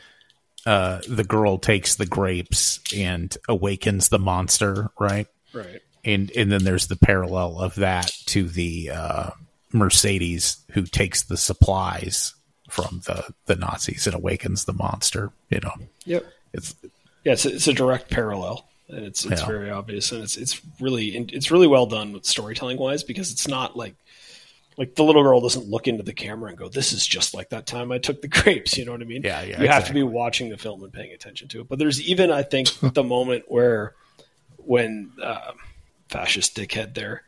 [0.66, 5.26] uh the girl takes the grapes and awakens the monster, right?
[5.53, 9.30] right And and then there's the parallel of that to the uh
[9.72, 12.34] Mercedes who takes the supplies
[12.68, 15.30] from the the Nazis and awakens the monster.
[15.48, 15.72] You know,
[16.05, 16.74] yep it's
[17.24, 19.46] Yeah, it's a, it's a direct parallel, and it's it's Yeah.
[19.46, 23.30] very very obvious, and it's it's really it's really well done with storytelling wise because
[23.30, 23.94] it's not like
[24.81, 27.51] like the little girl doesn't look into the camera and go, "This is just like
[27.51, 29.20] that time I took the grapes." You know what I mean?
[29.22, 31.68] Yeah, yeah, You have to be watching the film and paying attention to it.
[31.68, 33.95] But there's even I think the moment where
[34.57, 35.53] when uh,
[36.09, 37.24] fascist dickhead there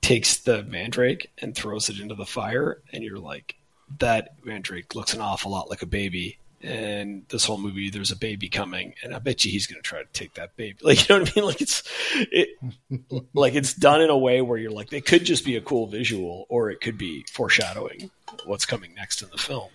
[0.00, 3.54] takes the mandrake and throws it into the fire, and you're like,
[4.00, 8.16] "That mandrake looks an awful lot like a baby." And this whole movie there's a
[8.16, 10.76] baby coming and i bet you he's going to try to take that baby.
[10.82, 11.44] Like you know what i mean?
[11.46, 11.82] Like it's
[12.12, 12.48] it
[13.34, 15.86] like it's done in a way where you're like it could just be a cool
[15.86, 18.10] visual or it could be foreshadowing
[18.44, 19.68] what's coming next in the film.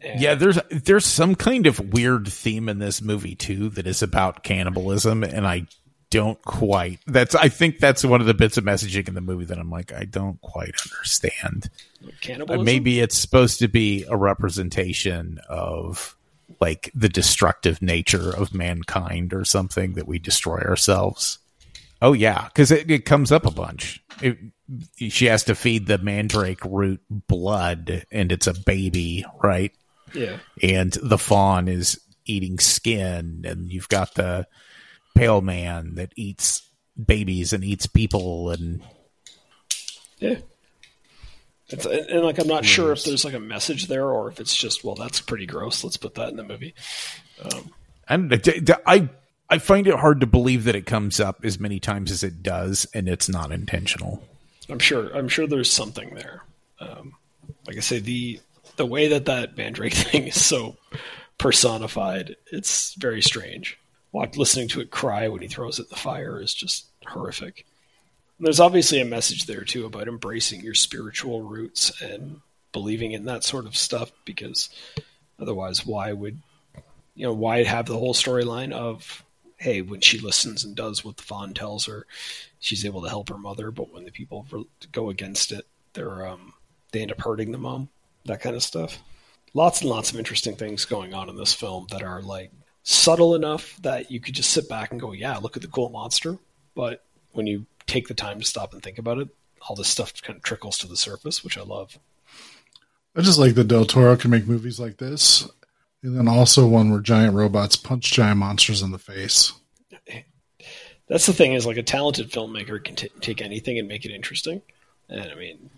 [0.00, 4.02] And- Yeah, there's there's some kind of weird theme in this movie too that is
[4.02, 5.66] about cannibalism, and I
[6.10, 7.00] don't quite.
[7.06, 9.70] That's I think that's one of the bits of messaging in the movie that I'm
[9.70, 11.70] like I don't quite understand.
[12.04, 16.16] Uh, cannibalism Maybe it's supposed to be a representation of
[16.60, 21.38] like the destructive nature of mankind or something that we destroy ourselves.
[22.02, 24.02] Oh yeah, because it, it comes up a bunch.
[24.20, 24.38] It,
[24.98, 29.72] she has to feed the mandrake root blood, and it's a baby, right?
[30.14, 34.46] yeah and the faun is eating skin and you've got the
[35.16, 36.62] pale man that eats
[37.04, 38.82] babies and eats people and
[40.18, 40.38] Yeah.
[41.68, 44.38] It's, and, and, like I'm not sure if there's like a message there or if
[44.38, 45.82] it's just well that's pretty gross.
[45.82, 46.74] Let's put that in the movie.
[48.08, 48.32] and
[48.86, 49.08] I
[49.48, 52.42] I find it hard to believe that it comes up as many times as it
[52.42, 54.22] does and it's not intentional.
[54.68, 56.42] I'm sure I'm sure there's something there.
[56.80, 57.14] Um,
[57.66, 58.40] like I say, the
[58.76, 60.76] the way that that Mandrake thing is so
[61.38, 63.78] personified, it's very strange.
[64.36, 67.66] Listening to it cry when he throws it in the fire is just horrific.
[68.38, 72.40] And there's obviously a message there too about embracing your spiritual roots and
[72.72, 74.68] believing in that sort of stuff because
[75.40, 76.38] otherwise why would
[77.14, 79.24] you know why have the whole storyline of
[79.56, 82.04] hey when she listens and does what the faun tells her
[82.60, 84.46] she's able to help her mother but when the people
[84.92, 86.52] go against it they're um
[86.92, 87.88] they end up hurting the mom
[88.26, 88.98] that kind of stuff
[89.54, 92.52] lots and lots of interesting things going on in this film that are like
[92.88, 95.90] subtle enough that you could just sit back and go yeah look at the cool
[95.90, 96.38] monster.
[96.76, 99.28] But when you take the time to stop and think about it
[99.68, 101.98] all this stuff kind of trickles to the surface which i love.
[103.16, 105.48] I just like that Del Toro can make movies like this,
[106.02, 109.52] and then also one where giant robots punch giant monsters in the face.
[111.08, 114.14] that's the thing is like a talented filmmaker can t- take anything and make it
[114.14, 114.62] interesting.
[115.08, 115.70] And i mean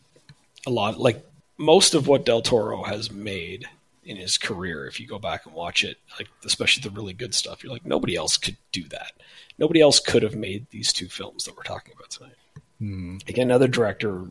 [0.66, 1.24] a lot like
[1.56, 3.66] most of what del toro has made
[4.08, 7.34] in his career if you go back and watch it like especially the really good
[7.34, 9.12] stuff you're like nobody else could do that
[9.58, 12.36] nobody else could have made these two films that we're talking about tonight
[12.78, 13.18] hmm.
[13.28, 14.24] again another director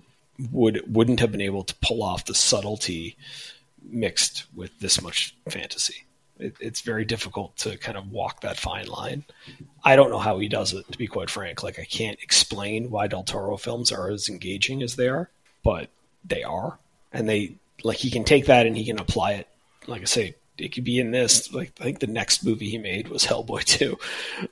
[0.51, 3.15] would wouldn't have been able to pull off the subtlety
[3.83, 6.03] mixed with this much fantasy
[6.39, 9.23] it, it's very difficult to kind of walk that fine line
[9.83, 11.63] I don't know how he does it, to be quite frank.
[11.63, 15.29] Like, I can't explain why Del Toro films are as engaging as they are,
[15.63, 15.87] but
[16.25, 16.77] they are.
[17.13, 19.47] And they, like, he can take that and he can apply it.
[19.87, 21.53] Like I say, it could be in this.
[21.53, 23.97] Like, I think the next movie he made was Hellboy 2.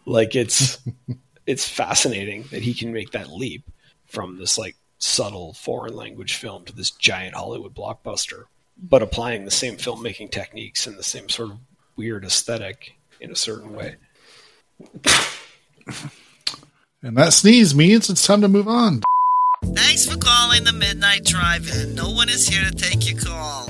[0.05, 0.79] Like, it's,
[1.45, 3.63] it's fascinating that he can make that leap
[4.05, 8.45] from this, like, subtle foreign language film to this giant Hollywood blockbuster,
[8.77, 11.57] but applying the same filmmaking techniques and the same sort of
[11.95, 13.95] weird aesthetic in a certain way.
[17.01, 19.01] And that sneeze means it's time to move on.
[19.73, 21.93] Thanks for calling the Midnight Drive-In.
[21.93, 23.69] No one is here to take your call.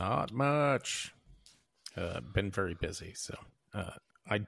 [0.00, 1.12] Not much.
[1.96, 3.34] Uh, been very busy, so
[3.74, 3.90] uh,
[4.28, 4.38] I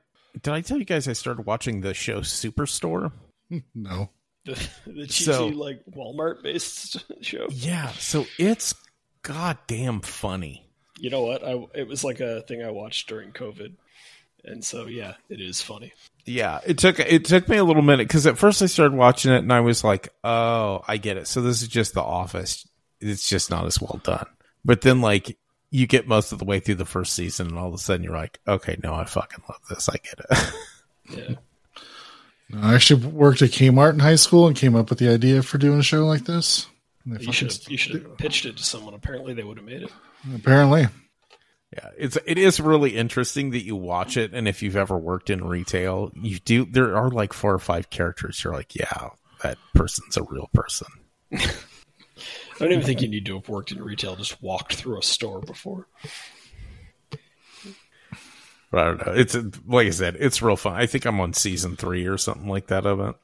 [0.42, 3.12] did I tell you guys I started watching the show Superstore?
[3.74, 4.08] No.
[4.46, 4.52] the,
[4.86, 7.46] the cheesy So- like Walmart based show.
[7.50, 8.74] Yeah, so it's
[9.22, 10.66] goddamn funny.
[10.98, 11.44] You know what?
[11.44, 13.74] I it was like a thing I watched during COVID,
[14.44, 15.92] and so yeah, it is funny.
[16.24, 19.32] Yeah, it took it took me a little minute because at first I started watching
[19.32, 22.66] it and I was like, "Oh, I get it." So this is just The Office.
[23.00, 24.26] It's just not as well done.
[24.64, 25.36] But then, like,
[25.72, 28.04] you get most of the way through the first season, and all of a sudden
[28.04, 29.88] you're like, "Okay, no, I fucking love this.
[29.88, 30.54] I get it."
[31.10, 31.34] Yeah,
[32.62, 35.58] I actually worked at Kmart in high school and came up with the idea for
[35.58, 36.68] doing a show like this.
[37.04, 38.94] You should have you should have pitched it to someone.
[38.94, 39.90] Apparently, they would have made it.
[40.34, 40.86] apparently.
[41.72, 45.28] Yeah, it's it is really interesting that you watch it, and if you've ever worked
[45.28, 46.64] in retail, you do.
[46.64, 48.42] There are like four or five characters.
[48.44, 49.08] You're like, yeah,
[49.42, 50.88] that person's a real person.
[52.56, 54.16] I don't even think you need to have worked in retail.
[54.16, 55.86] Just walked through a store before.
[58.70, 59.12] But I don't know.
[59.12, 59.36] It's
[59.66, 60.74] like I said, it's real fun.
[60.74, 63.14] I think I'm on season three or something like that of it.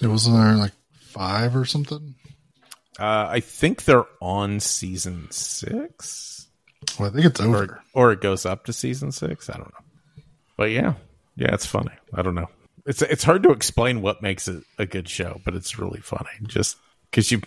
[0.00, 2.14] It wasn't there like five or something.
[2.98, 6.48] Uh, I think they're on season six.
[6.98, 7.82] Well, I think it's or over.
[7.92, 9.50] or it goes up to season six.
[9.50, 10.22] I don't know,
[10.56, 10.94] but yeah,
[11.36, 11.92] yeah, it's funny.
[12.14, 12.48] I don't know.
[12.86, 16.30] It's it's hard to explain what makes it a good show, but it's really funny.
[16.44, 16.78] Just
[17.10, 17.42] because you,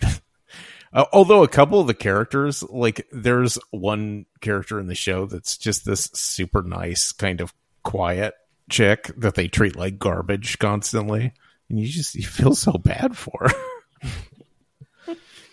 [0.92, 5.56] uh, although a couple of the characters, like there's one character in the show that's
[5.56, 8.34] just this super nice kind of quiet
[8.68, 11.32] chick that they treat like garbage constantly,
[11.68, 13.48] and you just you feel so bad for.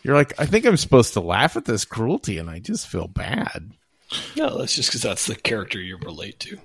[0.03, 3.07] You're like, I think I'm supposed to laugh at this cruelty, and I just feel
[3.07, 3.71] bad.
[4.38, 6.57] No, that's just because that's the character you relate to.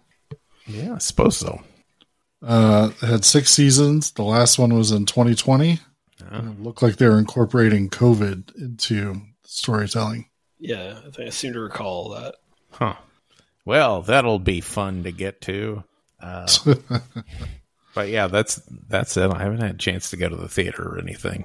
[0.66, 1.60] Yeah, I suppose so.
[2.40, 4.12] Uh, it had six seasons.
[4.12, 5.80] The last one was in 2020.
[6.30, 10.28] And it looked like they were incorporating COVID into storytelling.
[10.58, 12.36] Yeah, I think I seem to recall that.
[12.70, 12.94] Huh.
[13.64, 15.84] Well, that'll be fun to get to.
[16.20, 16.46] Uh,
[17.94, 18.56] but yeah, that's
[18.88, 19.30] that's it.
[19.30, 21.44] I haven't had a chance to go to the theater or anything.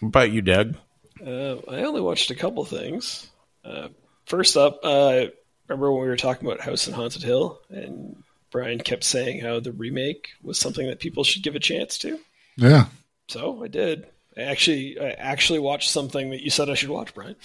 [0.00, 0.76] What about you, Doug?
[1.24, 3.30] Uh, I only watched a couple things.
[3.64, 3.88] Uh,
[4.26, 5.26] first up, uh,
[5.68, 9.60] remember when we were talking about House on Haunted Hill, and Brian kept saying how
[9.60, 12.18] the remake was something that people should give a chance to.
[12.56, 12.86] Yeah.
[13.30, 14.06] So I did.
[14.36, 17.36] I actually, I actually watched something that you said I should watch, Brian.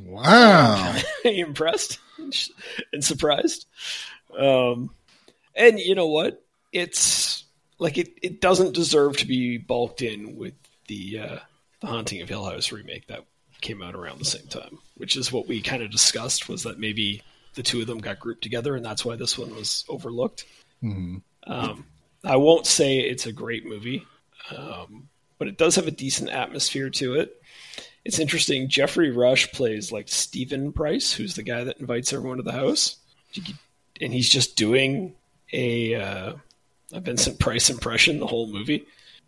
[0.00, 0.96] Wow.
[1.24, 3.66] impressed and surprised.
[4.38, 4.90] Um,
[5.54, 6.42] and you know what?
[6.72, 7.44] It's
[7.78, 10.54] like it, it doesn't deserve to be bulked in with
[10.88, 11.38] the uh,
[11.80, 13.24] the Haunting of Hill House remake that
[13.60, 16.78] came out around the same time, which is what we kind of discussed was that
[16.78, 17.22] maybe
[17.54, 20.44] the two of them got grouped together, and that's why this one was overlooked.
[21.46, 21.86] Um,
[22.24, 24.06] I won't say it's a great movie,
[24.56, 25.08] um,
[25.44, 27.38] but it does have a decent atmosphere to it.
[28.02, 28.70] It's interesting.
[28.70, 32.96] Geoffrey Rush plays like Stephen Price, who's the guy that invites everyone to the house,
[34.00, 35.14] and he's just doing
[35.52, 36.32] a, uh,
[36.94, 38.86] a Vincent Price impression the whole movie.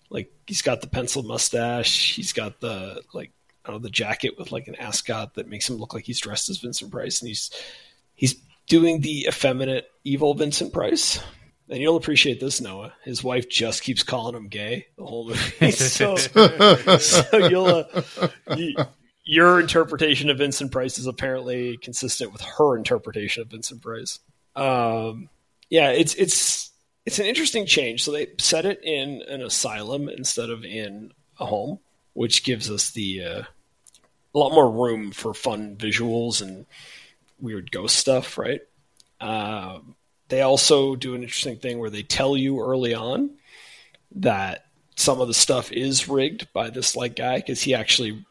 [0.09, 3.31] Like he's got the pencil mustache, he's got the like
[3.67, 6.21] I don't know the jacket with like an ascot that makes him look like he's
[6.21, 7.51] dressed as Vincent Price, and he's
[8.15, 8.37] he's
[8.69, 11.21] doing the effeminate evil Vincent Price.
[11.69, 12.93] And you'll appreciate this, Noah.
[13.03, 15.71] His wife just keeps calling him gay the whole movie.
[15.73, 18.77] so, so you'll uh, you,
[19.25, 24.21] your interpretation of Vincent Price is apparently consistent with her interpretation of Vincent Price.
[24.55, 25.29] Um,
[25.69, 26.71] yeah, it's it's
[27.05, 28.05] it's an interesting change.
[28.05, 31.81] So they set it in an asylum instead of in a home,
[32.13, 33.43] which gives us the uh,
[34.35, 36.65] a lot more room for fun visuals and
[37.41, 38.61] weird ghost stuff, right?
[39.21, 39.96] Um,
[40.29, 43.31] they also do an interesting thing where they tell you early on
[44.17, 44.67] that
[44.97, 48.25] some of the stuff is rigged by this like guy because he actually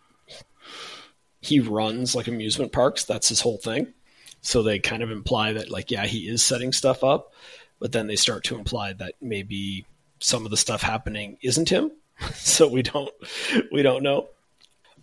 [1.40, 3.06] he runs like amusement parks.
[3.06, 3.94] That's his whole thing.
[4.42, 7.34] So they kind of imply that like yeah he is setting stuff up,
[7.80, 9.86] but then they start to imply that maybe
[10.20, 11.92] some of the stuff happening isn't him.
[12.34, 13.12] so we don't
[13.72, 14.28] we don't know.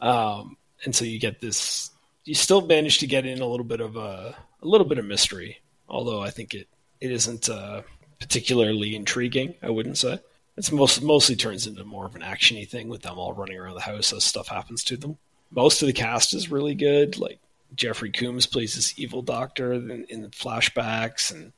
[0.01, 1.91] Um, and so you get this.
[2.25, 5.05] You still manage to get in a little bit of a a little bit of
[5.05, 6.69] mystery, although I think it
[7.03, 7.83] it isn't uh,
[8.21, 9.57] particularly intriguing.
[9.61, 10.21] I wouldn't say
[10.57, 13.75] it's most mostly turns into more of an actiony thing with them all running around
[13.75, 15.19] the house as stuff happens to them.
[15.51, 17.19] Most of the cast is really good.
[17.19, 17.41] Like
[17.75, 21.53] Jeffrey Combs plays this evil doctor in, in the flashbacks, and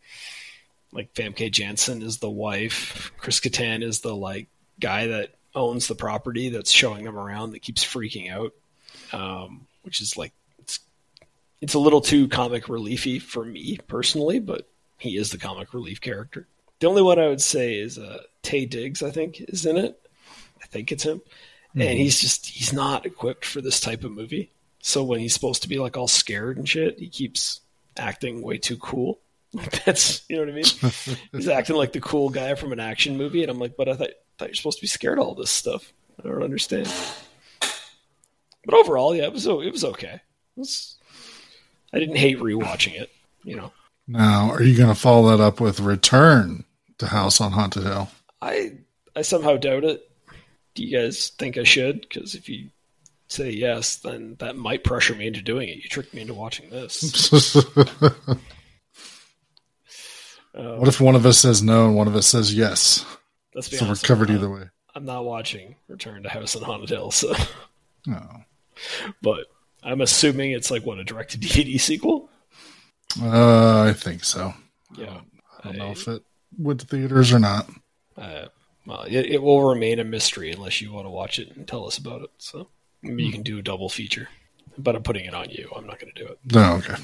[0.92, 3.12] like Famke Janssen is the wife.
[3.18, 4.48] Chris Kattan is the like
[4.80, 8.52] guy that owns the property that's showing them around that keeps freaking out,
[9.12, 10.80] um, which is like it's
[11.60, 14.66] it's a little too comic reliefy for me personally, but
[15.04, 16.46] he is the comic relief character.
[16.80, 19.02] The only one I would say is uh, Taye Diggs.
[19.02, 20.00] I think is in it.
[20.62, 21.22] I think it's him,
[21.74, 24.50] and he's just he's not equipped for this type of movie.
[24.80, 27.60] So when he's supposed to be like all scared and shit, he keeps
[27.96, 29.20] acting way too cool.
[29.86, 31.18] That's you know what I mean.
[31.32, 33.94] he's acting like the cool guy from an action movie, and I'm like, but I
[33.94, 35.92] thought, thought you're supposed to be scared of all this stuff.
[36.18, 36.92] I don't understand.
[38.64, 40.14] But overall, yeah, it was it was okay.
[40.14, 40.20] It
[40.56, 40.96] was,
[41.92, 43.10] I didn't hate rewatching it.
[43.42, 43.72] You know,
[44.06, 46.64] Now, are you going to follow that up with Return
[46.98, 48.08] to House on Haunted Hill?
[48.42, 48.72] I
[49.16, 50.10] I somehow doubt it.
[50.74, 52.02] Do you guys think I should?
[52.02, 52.68] Because if you
[53.28, 55.76] say yes, then that might pressure me into doing it.
[55.76, 57.56] You tricked me into watching this.
[60.56, 63.04] Um, what if one of us says no and one of us says yes?
[63.54, 64.70] Let's be So we're covered I'm either not, way.
[64.94, 67.34] I'm not watching Return to House on Haunted Hill, so
[68.06, 68.24] No.
[69.22, 69.46] but
[69.82, 72.30] I'm assuming it's like what a direct to DVD sequel.
[73.22, 74.54] Uh, I think so.
[74.96, 75.20] Yeah.
[75.62, 76.22] I don't know if it
[76.58, 77.68] went to theaters or not.
[78.16, 78.46] Uh,
[78.86, 81.86] well, it, it will remain a mystery unless you want to watch it and tell
[81.86, 82.30] us about it.
[82.38, 82.68] So
[83.02, 84.28] maybe you can do a double feature,
[84.76, 85.70] but I'm putting it on you.
[85.74, 86.38] I'm not going to do it.
[86.52, 86.96] No, okay.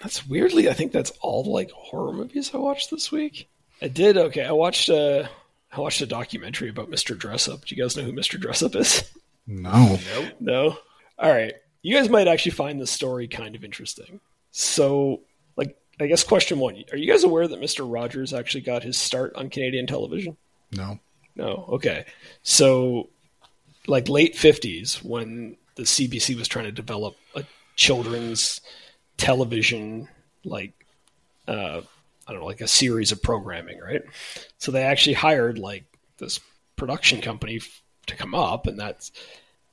[0.00, 3.48] That's weirdly, I think that's all like horror movies I watched this week.
[3.82, 4.44] I did okay.
[4.44, 5.28] I watched uh
[5.72, 7.16] I watched a documentary about Mr.
[7.16, 7.64] Dressup.
[7.66, 8.40] Do you guys know who Mr.
[8.40, 9.10] Dressup is?
[9.46, 9.98] No.
[10.14, 10.32] Nope.
[10.40, 10.78] No.
[11.18, 11.54] All right.
[11.82, 14.20] You guys might actually find this story kind of interesting.
[14.50, 15.20] So,
[15.56, 18.98] like, I guess question one: Are you guys aware that Mister Rogers actually got his
[18.98, 20.36] start on Canadian television?
[20.72, 20.98] No.
[21.36, 21.66] No.
[21.70, 22.04] Okay.
[22.42, 23.08] So,
[23.86, 27.44] like late fifties, when the CBC was trying to develop a
[27.76, 28.60] children's
[29.16, 30.08] television,
[30.44, 30.72] like,
[31.48, 31.80] uh,
[32.26, 34.02] I don't know, like a series of programming, right?
[34.58, 35.84] So they actually hired like
[36.18, 36.40] this
[36.76, 39.12] production company f- to come up, and that's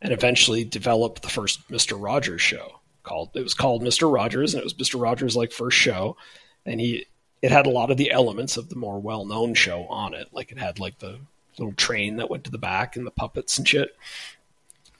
[0.02, 2.80] and eventually developed the first Mister Rogers show.
[3.04, 6.18] Called it was called Mister Rogers, and it was Mister Rogers' like first show,
[6.66, 7.06] and he
[7.42, 10.28] it had a lot of the elements of the more well known show on it.
[10.34, 11.20] Like it had like the
[11.58, 13.96] little train that went to the back and the puppets and shit,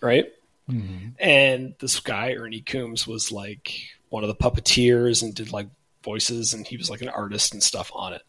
[0.02, 0.32] right?
[0.70, 1.10] Mm-hmm.
[1.20, 3.74] And this guy Ernie Coombs was like
[4.10, 5.68] one of the puppeteers and did like
[6.04, 8.22] voices, and he was like an artist and stuff on it.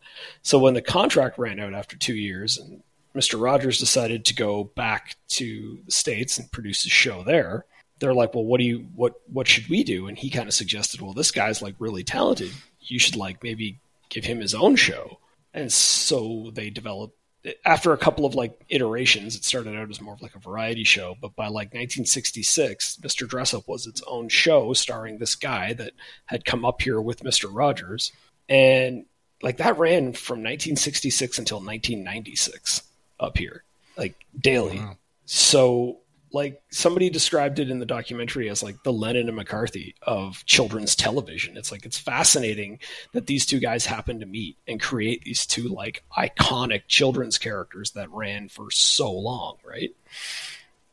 [0.43, 2.83] So when the contract ran out after two years, and
[3.19, 3.41] Mr.
[3.41, 7.64] Rogers decided to go back to the states and produce a show there.
[7.99, 10.55] They're like, "Well, what do you what what should we do?" And he kind of
[10.55, 12.53] suggested, "Well, this guy's like really talented.
[12.81, 15.19] You should like maybe give him his own show."
[15.53, 17.16] And so they developed
[17.64, 20.85] after a couple of like iterations, it started out as more of like a variety
[20.85, 23.27] show, but by like 1966, Mr.
[23.27, 25.93] Dressup was its own show starring this guy that
[26.27, 27.49] had come up here with Mr.
[27.51, 28.12] Rogers.
[28.49, 29.07] And
[29.43, 32.83] like that ran from 1966 until 1996
[33.21, 33.64] up here,
[33.97, 34.83] like daily.
[35.27, 35.99] So
[36.33, 40.95] like somebody described it in the documentary as like the Lennon and McCartney of children's
[40.95, 41.57] television.
[41.57, 42.81] It's like it's fascinating
[43.12, 47.93] that these two guys happen to meet and create these two like iconic children's characters
[47.93, 49.95] that ran for so long, right?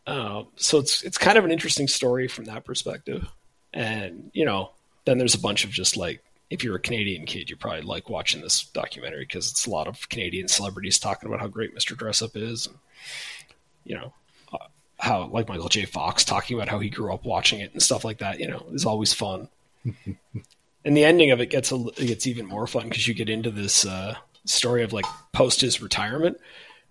[0.07, 3.27] Uh, so it's it's kind of an interesting story from that perspective.
[3.73, 4.71] And you know,
[5.05, 8.09] then there's a bunch of just like if you're a Canadian kid, you probably like
[8.09, 11.95] watching this documentary because it's a lot of Canadian celebrities talking about how great Mr.
[11.95, 12.75] Dressup is, and
[13.83, 14.13] you know
[14.53, 14.67] uh,
[14.99, 15.85] how like Michael J.
[15.85, 18.39] Fox talking about how he grew up watching it and stuff like that.
[18.39, 19.49] You know, is always fun.
[20.85, 23.29] and the ending of it gets a, it gets even more fun because you get
[23.29, 24.15] into this uh,
[24.45, 26.37] story of like post his retirement,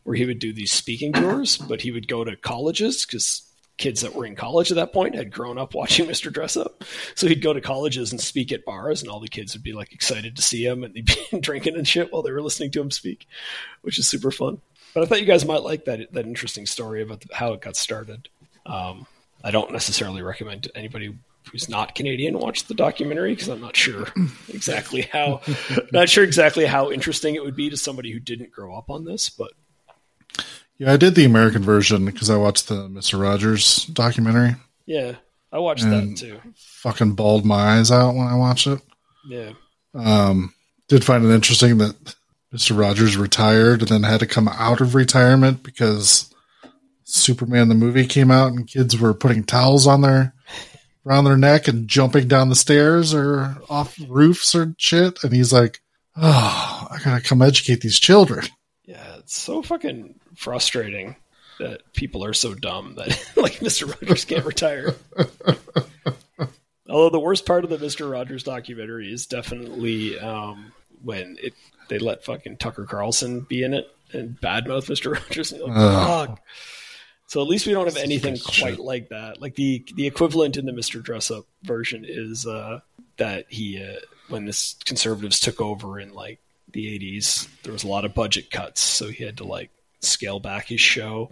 [0.02, 3.42] where he would do these speaking tours, but he would go to colleges because
[3.76, 6.32] kids that were in college at that point had grown up watching Mr.
[6.32, 6.82] Dressup.
[7.14, 9.72] So he'd go to colleges and speak at bars, and all the kids would be
[9.72, 12.70] like excited to see him, and they'd be drinking and shit while they were listening
[12.72, 13.26] to him speak,
[13.82, 14.60] which is super fun.
[14.94, 17.76] But I thought you guys might like that that interesting story about how it got
[17.76, 18.28] started.
[18.64, 19.06] Um,
[19.42, 21.14] I don't necessarily recommend anybody
[21.50, 24.06] who's not Canadian watch the documentary because I'm not sure
[24.48, 25.42] exactly how
[25.92, 29.04] not sure exactly how interesting it would be to somebody who didn't grow up on
[29.04, 29.52] this, but
[30.78, 34.56] Yeah, I did the American version because I watched the Mister Rogers documentary.
[34.86, 35.16] yeah,
[35.52, 36.40] I watched that too.
[36.56, 38.80] Fucking bawled my eyes out when I watched it.
[39.28, 39.52] Yeah.
[39.94, 40.52] Um,
[40.88, 42.16] did find it interesting that
[42.50, 46.32] Mister Rogers retired and then had to come out of retirement because
[47.04, 50.34] Superman the movie came out and kids were putting towels on their
[51.06, 55.22] around their neck and jumping down the stairs or off roofs or shit.
[55.22, 55.80] And he's like,
[56.16, 58.44] "Oh, I gotta come educate these children."
[59.24, 61.16] It's so fucking frustrating
[61.58, 63.90] that people are so dumb that like Mr.
[63.90, 64.94] Rogers can't retire.
[66.88, 68.10] Although the worst part of the Mr.
[68.10, 70.72] Rogers documentary is definitely um,
[71.02, 71.54] when it
[71.88, 75.14] they let fucking Tucker Carlson be in it and badmouth Mr.
[75.28, 75.52] Rogers.
[75.52, 76.40] Like, fuck.
[77.26, 79.40] So at least we don't have anything quite like that.
[79.40, 81.02] Like the the equivalent in the Mr.
[81.02, 82.80] Dressup version is uh,
[83.16, 86.40] that he uh, when this conservatives took over in like
[86.74, 89.70] the 80s, there was a lot of budget cuts, so he had to like
[90.00, 91.30] scale back his show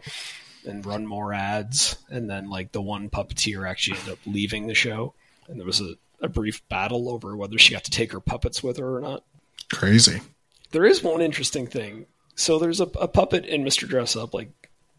[0.64, 1.96] and run more ads.
[2.08, 5.12] And then like the one puppeteer actually ended up leaving the show,
[5.48, 8.62] and there was a, a brief battle over whether she got to take her puppets
[8.62, 9.24] with her or not.
[9.70, 10.20] Crazy.
[10.70, 12.06] There is one interesting thing.
[12.34, 13.86] So there's a, a puppet in Mr.
[13.86, 14.50] Dressup, like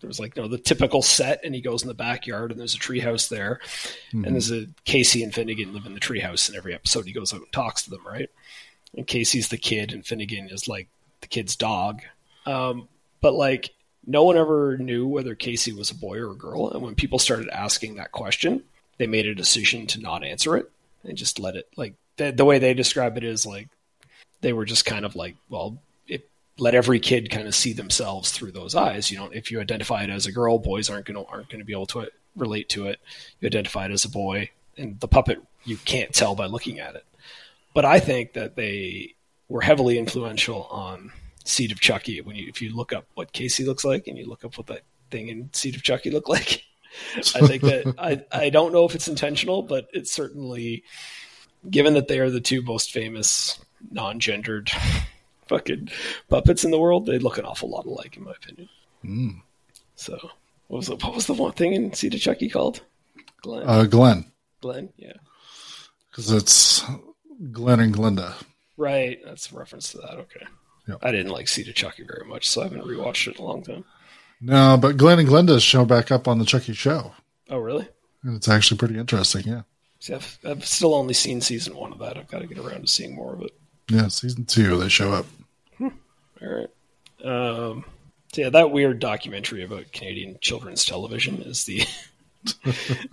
[0.04, 2.60] there was like you know the typical set, and he goes in the backyard, and
[2.60, 3.62] there's a treehouse there,
[4.12, 4.32] and hmm.
[4.34, 7.40] there's a Casey and Finnegan live in the treehouse, and every episode he goes out
[7.40, 8.30] and talks to them, right?
[8.96, 10.88] And Casey's the kid, and Finnegan is like
[11.22, 12.02] the kid's dog.
[12.46, 12.88] Um,
[13.22, 13.72] but like
[14.06, 17.20] no one ever knew whether Casey was a boy or a girl, and when people
[17.20, 18.64] started asking that question,
[18.98, 20.70] they made a decision to not answer it
[21.04, 23.70] and just let it like the, the way they describe it is like
[24.42, 28.32] they were just kind of like, well, it, let every kid kind of see themselves
[28.32, 29.10] through those eyes.
[29.10, 31.66] You know, if you identify it as a girl, boys aren't to aren't going to
[31.66, 33.00] be able to relate to it.
[33.40, 36.96] You identify it as a boy, and the puppet you can't tell by looking at
[36.96, 37.06] it.
[37.74, 39.16] But I think that they
[39.50, 41.12] were heavily influential on
[41.46, 42.22] Seed of Chucky.
[42.22, 44.68] When you if you look up what Casey looks like and you look up what
[44.68, 46.64] that thing in Seed of Chucky looked like,
[47.18, 50.84] I think that I I don't know if it's intentional, but it's certainly
[51.70, 53.60] given that they are the two most famous
[53.92, 54.72] non-gendered
[55.48, 55.90] fucking
[56.30, 58.70] puppets in the world, they look an awful lot alike, in my opinion.
[59.96, 60.18] So,
[60.68, 62.82] what was the, what was the one thing in Seed of Chucky called?
[63.42, 63.64] Glenn.
[63.68, 64.32] Uh, Glenn.
[64.62, 64.90] Glenn.
[64.98, 65.14] Yeah.
[66.10, 66.84] because it's
[67.52, 68.36] Glenn and Glinda.
[68.78, 69.20] Right.
[69.26, 70.14] That's a reference to that.
[70.20, 70.46] Okay.
[70.88, 70.98] Yep.
[71.02, 73.48] I didn't like Seed of Chucky very much, so I haven't rewatched it in a
[73.48, 73.86] long time.
[74.42, 77.14] No, but Glenn and Glinda show back up on the Chucky show,
[77.50, 77.88] Oh, really?
[78.24, 79.44] and it's actually pretty interesting.
[79.46, 79.62] Yeah,
[80.00, 82.18] See, I've, I've still only seen season one of that.
[82.18, 83.52] I've got to get around to seeing more of it.
[83.90, 84.10] yeah.
[84.10, 85.26] Season two, they show up.
[85.80, 85.92] All
[86.42, 86.70] right.
[87.24, 87.86] Um,
[88.34, 91.84] so yeah, that weird documentary about Canadian children's television is the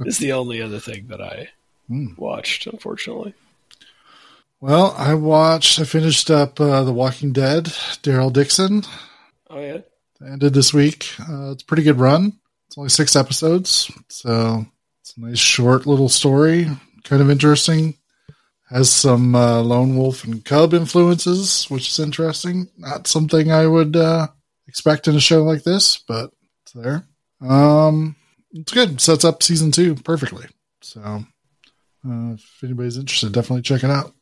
[0.04, 1.50] is the only other thing that I
[2.16, 2.66] watched.
[2.66, 3.34] Unfortunately,
[4.60, 5.80] Well, I watched.
[5.80, 7.64] I finished up uh, The Walking Dead.
[8.02, 8.82] Daryl Dixon
[9.50, 9.78] oh yeah,
[10.26, 11.08] ended this week.
[11.20, 12.38] Uh, it's a pretty good run.
[12.68, 14.64] It's only six episodes, so
[15.00, 16.68] it's a nice short little story.
[17.04, 17.96] Kind of interesting.
[18.68, 22.68] Has some uh, lone wolf and cub influences, which is interesting.
[22.78, 24.28] Not something I would uh,
[24.68, 26.30] expect in a show like this, but
[26.62, 27.04] it's there.
[27.40, 28.14] Um,
[28.52, 29.00] it's good.
[29.00, 30.46] Sets up season two perfectly.
[30.82, 34.14] So, uh, if anybody's interested, definitely check it out.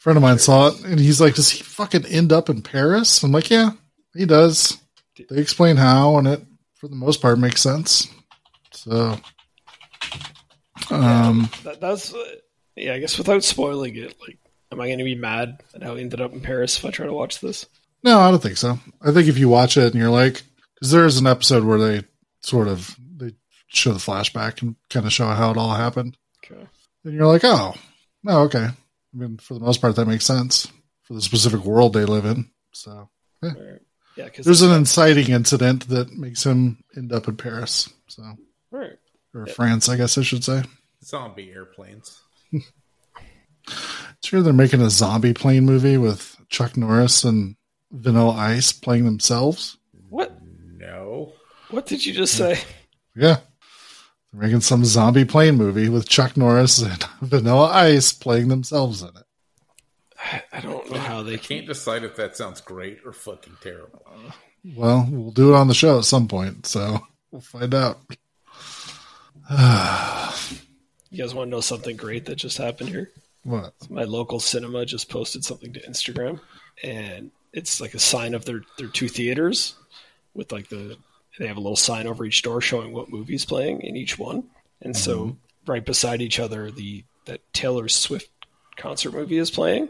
[0.00, 3.22] Friend of mine saw it, and he's like, "Does he fucking end up in Paris?"
[3.22, 3.70] I'm like, "Yeah,
[4.14, 4.78] he does."
[5.28, 6.42] They explain how, and it,
[6.76, 8.08] for the most part, makes sense.
[8.72, 9.18] So,
[10.90, 12.14] um, that, that's
[12.76, 12.94] yeah.
[12.94, 14.38] I guess without spoiling it, like,
[14.72, 16.90] am I going to be mad at how he ended up in Paris if I
[16.90, 17.66] try to watch this?
[18.02, 18.78] no, I don't think so.
[19.02, 20.42] I think if you watch it and you're like,
[20.74, 22.04] because there is an episode where they
[22.42, 23.34] sort of they
[23.68, 26.16] show the flashback and kind of show how it all happened,
[26.50, 26.66] Okay.
[27.04, 27.74] and you're like, "Oh,
[28.26, 28.68] oh, okay."
[29.14, 30.70] I mean, for the most part, that makes sense
[31.02, 32.50] for the specific world they live in.
[32.72, 33.10] So, All
[33.42, 33.80] right.
[34.16, 37.88] Yeah, because there's an inciting incident that makes him end up in Paris.
[38.08, 38.22] So,
[38.70, 38.98] right.
[39.34, 40.62] or France, I guess I should say.
[41.02, 42.22] Zombie airplanes.
[44.22, 47.56] Sure, they're making a zombie plane movie with Chuck Norris and
[47.90, 49.78] Vanilla Ice playing themselves.
[50.08, 50.36] What?
[50.76, 51.32] No.
[51.70, 52.58] What did you just say?
[53.16, 53.38] Yeah,
[54.32, 59.08] they're making some zombie plane movie with Chuck Norris and Vanilla Ice playing themselves in
[59.08, 59.24] it.
[60.52, 64.04] I don't know how they Can't decide if that sounds great or fucking terrible.
[64.76, 67.00] Well, we'll do it on the show at some point, so
[67.30, 67.98] we'll find out.
[71.10, 73.10] You guys want to know something great that just happened here?
[73.42, 73.72] What?
[73.88, 76.40] My local cinema just posted something to Instagram,
[76.84, 79.74] and it's like a sign of their their two theaters
[80.34, 80.98] with like the
[81.40, 84.44] they have a little sign over each door showing what movie's playing in each one,
[84.82, 85.72] and so mm-hmm.
[85.72, 88.30] right beside each other the that Taylor Swift
[88.76, 89.88] concert movie is playing,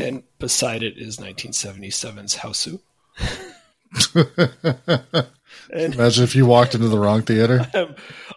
[0.00, 2.78] and beside it is 1977's Hausu.
[5.72, 7.66] and Imagine if you walked into the wrong theater.
[7.74, 7.94] I'm,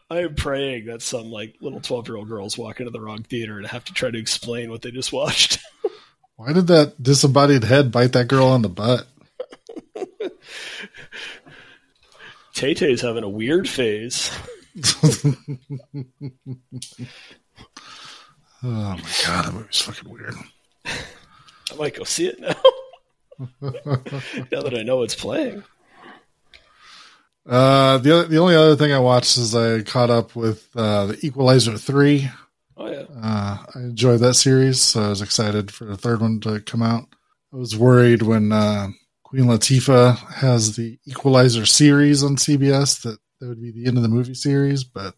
[0.09, 3.57] I'm praying that some like little 12 year old girls walk into the wrong theater
[3.57, 5.59] and have to try to explain what they just watched.
[6.35, 9.05] Why did that disembodied head bite that girl on the butt?
[12.59, 14.29] Tay Tay's having a weird phase.
[18.61, 20.33] Oh my god, that movie's fucking weird.
[20.85, 22.55] I might go see it now.
[24.51, 25.63] now that I know it's playing.
[27.47, 31.05] Uh, the other, the only other thing I watched is I caught up with uh,
[31.05, 32.29] the Equalizer three.
[32.75, 33.05] Oh yeah.
[33.15, 36.83] Uh, I enjoyed that series, so I was excited for the third one to come
[36.83, 37.07] out.
[37.53, 38.89] I was worried when uh,
[39.29, 44.03] Queen Latifah has the Equalizer series on CBS that that would be the end of
[44.03, 45.13] the movie series, but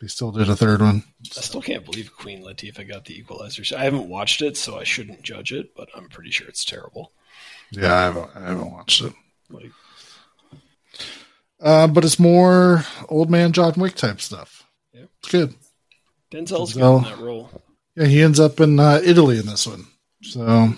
[0.00, 1.02] they still did a third one.
[1.36, 3.62] I still can't believe Queen Latifah got the Equalizer.
[3.76, 7.12] I haven't watched it, so I shouldn't judge it, but I'm pretty sure it's terrible.
[7.70, 9.12] Yeah, I haven't, I haven't watched it,
[9.50, 9.72] Like,
[11.60, 14.64] uh, but it's more old man John Wick type stuff.
[14.92, 15.06] Yeah.
[15.20, 15.54] It's good.
[16.30, 16.98] Denzel's good Denzel.
[16.98, 17.50] in that role.
[17.96, 19.86] Yeah, he ends up in uh, Italy in this one.
[20.22, 20.74] So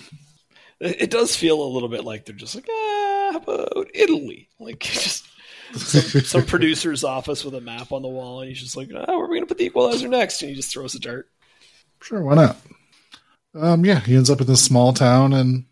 [0.81, 4.49] It, does feel a little bit like they're just like, ah, how about Italy?
[4.61, 5.27] Like, just
[5.75, 9.05] some, some producer's office with a map on the wall, and he's just like, ah,
[9.07, 10.41] where are we going to put the Equalizer next?
[10.41, 11.29] And he just throws a dart.
[12.01, 12.57] Sure, why not?
[13.55, 15.67] Um, yeah, he ends up in this small town in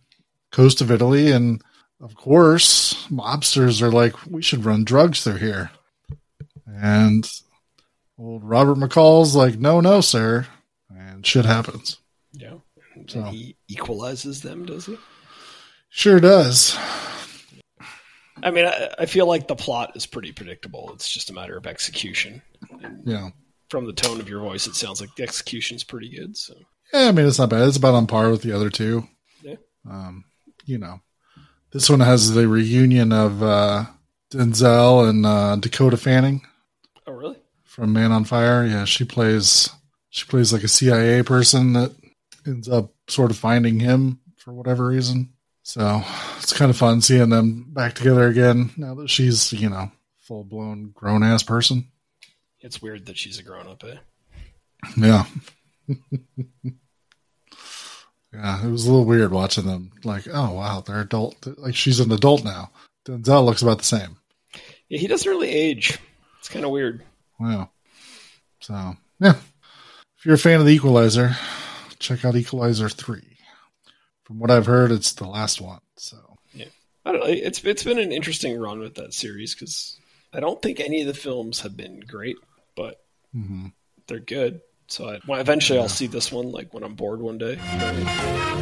[0.51, 1.62] coast of Italy, and
[2.01, 5.70] of course, mobsters are like, we should run drugs through here.
[6.66, 7.31] And
[8.19, 10.47] old Robert McCall's like, no, no, sir.
[10.91, 11.99] And shit happens.
[13.15, 14.97] And So- he equalizes them, does he?
[15.91, 16.77] Sure does.
[18.43, 20.91] I mean, I, I feel like the plot is pretty predictable.
[20.93, 22.43] It's just a matter of execution.
[23.05, 23.31] Yeah.
[23.70, 26.37] From the tone of your voice, it sounds like the execution's pretty good.
[26.37, 26.55] So,
[26.93, 27.66] Yeah, I mean, it's not bad.
[27.66, 29.09] It's about on par with the other two.
[29.43, 29.57] yeah.
[29.89, 30.24] Um,
[30.66, 31.01] you know,
[31.73, 33.85] this one has the reunion of uh,
[34.33, 36.43] Denzel and uh, Dakota Fanning.
[37.07, 37.37] Oh, really?
[37.65, 38.65] from Man on Fire.
[38.66, 39.70] Yeah, she plays
[40.11, 41.93] she plays like a CIA person that
[42.47, 45.33] ends up sort of finding him for whatever reason.
[45.62, 46.03] So
[46.39, 50.45] it's kind of fun seeing them back together again now that she's you know full
[50.45, 51.89] blown grown ass person.
[52.61, 53.97] It's weird that she's a grown up, eh?
[54.97, 55.24] Yeah.
[58.33, 59.93] yeah, it was a little weird watching them.
[60.05, 61.47] Like, oh wow, they're adult.
[61.59, 62.70] Like she's an adult now.
[63.05, 64.16] Denzel looks about the same.
[64.89, 65.99] Yeah, he doesn't really age.
[66.39, 67.03] It's kind of weird.
[67.41, 67.70] Wow.
[68.61, 69.35] So yeah,
[70.19, 71.37] if you're a fan of the Equalizer,
[71.98, 73.39] check out Equalizer three.
[74.24, 75.81] From what I've heard, it's the last one.
[75.97, 76.36] So
[77.06, 77.27] I don't know.
[77.28, 79.97] It's it's been an interesting run with that series because
[80.32, 82.36] I don't think any of the films have been great,
[82.74, 83.01] but
[83.35, 83.73] mhm.
[84.09, 84.60] they're good.
[84.89, 87.55] So I, well, eventually I'll see this one like when I'm bored one day.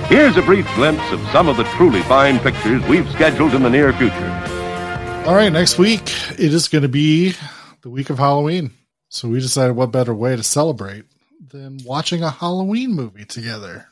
[0.09, 3.71] Here's a brief glimpse of some of the truly fine pictures we've scheduled in the
[3.71, 5.25] near future.
[5.27, 6.03] All right, next week
[6.33, 7.35] it is going to be
[7.81, 8.73] the week of Halloween.
[9.09, 11.07] So we decided what better way to celebrate
[11.51, 13.89] than watching a Halloween movie together.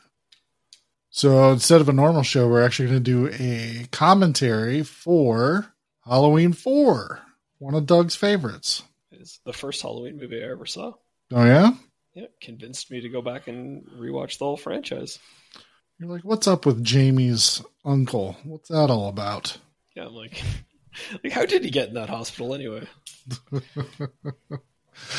[1.09, 5.73] So instead of a normal show, we're actually going to do a commentary for
[6.05, 7.19] Halloween 4,
[7.59, 8.83] one of Doug's favorites.
[9.11, 10.93] It's the first Halloween movie I ever saw.
[11.31, 11.71] Oh, yeah?
[12.15, 15.19] Yeah, convinced me to go back and rewatch the whole franchise.
[15.99, 18.35] You're like, what's up with Jamie's uncle?
[18.43, 19.57] What's that all about?
[19.95, 20.41] Yeah, I'm like,
[21.23, 22.87] like how did he get in that hospital anyway?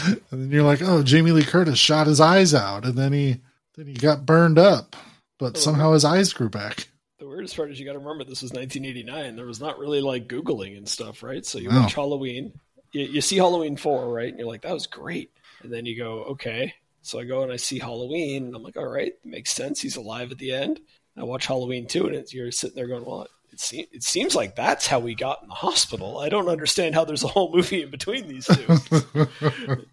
[0.06, 3.40] And then you're like, oh, Jamie Lee Curtis shot his eyes out, and then he
[3.76, 4.96] then he got burned up,
[5.38, 5.60] but oh.
[5.60, 6.88] somehow his eyes grew back.
[7.18, 9.36] The weirdest part is you got to remember this was 1989.
[9.36, 11.44] There was not really like Googling and stuff, right?
[11.44, 11.80] So you No.
[11.80, 12.52] watch Halloween,
[12.92, 14.28] you, you see Halloween 4, right?
[14.28, 15.30] And you're like, that was great.
[15.62, 16.74] And then you go, okay.
[17.02, 19.80] So I go and I see Halloween, and I'm like, all right, makes sense.
[19.80, 20.80] He's alive at the end.
[21.16, 24.34] I watch Halloween 2, and it's, you're sitting there going, well, it, se- it seems
[24.34, 26.18] like that's how we got in the hospital.
[26.18, 29.26] I don't understand how there's a whole movie in between these two.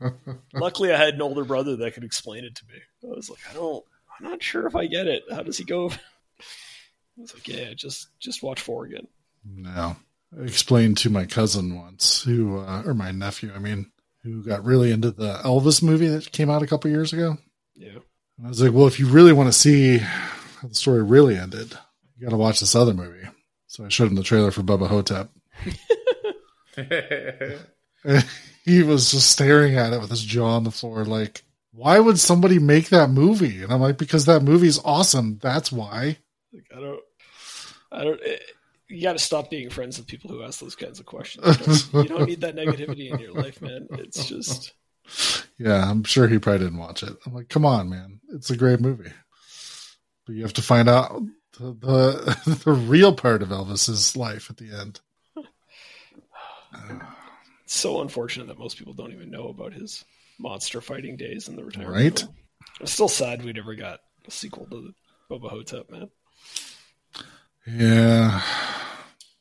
[0.54, 2.80] Luckily, I had an older brother that could explain it to me.
[3.04, 3.84] I was like, I don't,
[4.20, 5.24] I'm not sure if I get it.
[5.32, 5.90] How does he go?
[5.92, 9.08] I was like, yeah, just just watch four again.
[9.46, 9.96] No.
[10.38, 13.92] I explained to my cousin once, who, uh, or my nephew, I mean,
[14.24, 17.38] who got really into the Elvis movie that came out a couple years ago.
[17.76, 18.00] Yeah,
[18.38, 21.38] And I was like, well, if you really want to see how the story really
[21.38, 21.74] ended,
[22.16, 23.28] you got to watch this other movie.
[23.72, 25.30] So I showed him the trailer for Bubba Ho-Tep.
[28.66, 32.20] he was just staring at it with his jaw on the floor, like, why would
[32.20, 33.64] somebody make that movie?
[33.64, 35.40] And I'm like, because that movie's awesome.
[35.42, 36.18] That's why.
[36.52, 37.00] like I don't,
[37.94, 38.20] I don't.
[38.26, 38.40] eh,
[38.90, 41.88] you got to stop being friends with people who ask those kinds of questions.
[41.94, 43.88] You don't, you don't need that negativity in your life, man.
[43.92, 44.74] It's just
[45.58, 47.16] Yeah, I'm sure he probably didn't watch it.
[47.26, 48.20] I'm like, come on, man.
[48.34, 49.14] It's a great movie.
[50.26, 51.22] But you have to find out
[51.54, 55.00] the the, the real part of Elvis's life at the end.
[55.36, 55.46] it's
[57.66, 60.04] so unfortunate that most people don't even know about his
[60.40, 61.96] monster fighting days in the retirement.
[61.96, 62.20] Right?
[62.20, 62.36] home.
[62.80, 64.94] I'm still sad we never got a sequel to
[65.30, 66.10] Bubba Ho-Tep, man.
[67.68, 68.42] Yeah.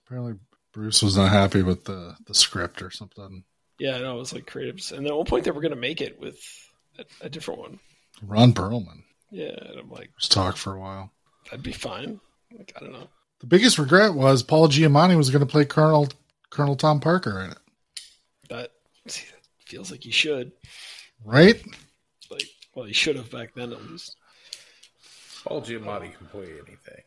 [0.05, 0.35] Apparently
[0.73, 3.45] Bruce was not happy with the, the script or something.
[3.79, 5.81] Yeah, I know it was like creatives, and at one point they were going to
[5.81, 6.39] make it with
[6.99, 7.79] a, a different one.
[8.23, 11.13] Ron Perlman Yeah, and I'm like, Let's talk for a while.
[11.51, 12.21] That'd be fine.
[12.57, 13.09] Like, I don't know.
[13.41, 16.09] The biggest regret was Paul Giamatti was going to play Colonel
[16.51, 17.59] Colonel Tom Parker in it,
[18.49, 18.73] That
[19.07, 20.53] see, that feels like he should.
[21.25, 21.63] right?
[22.31, 24.17] Like, well, he should have back then at least.
[25.45, 27.03] Paul Giamatti can play anything.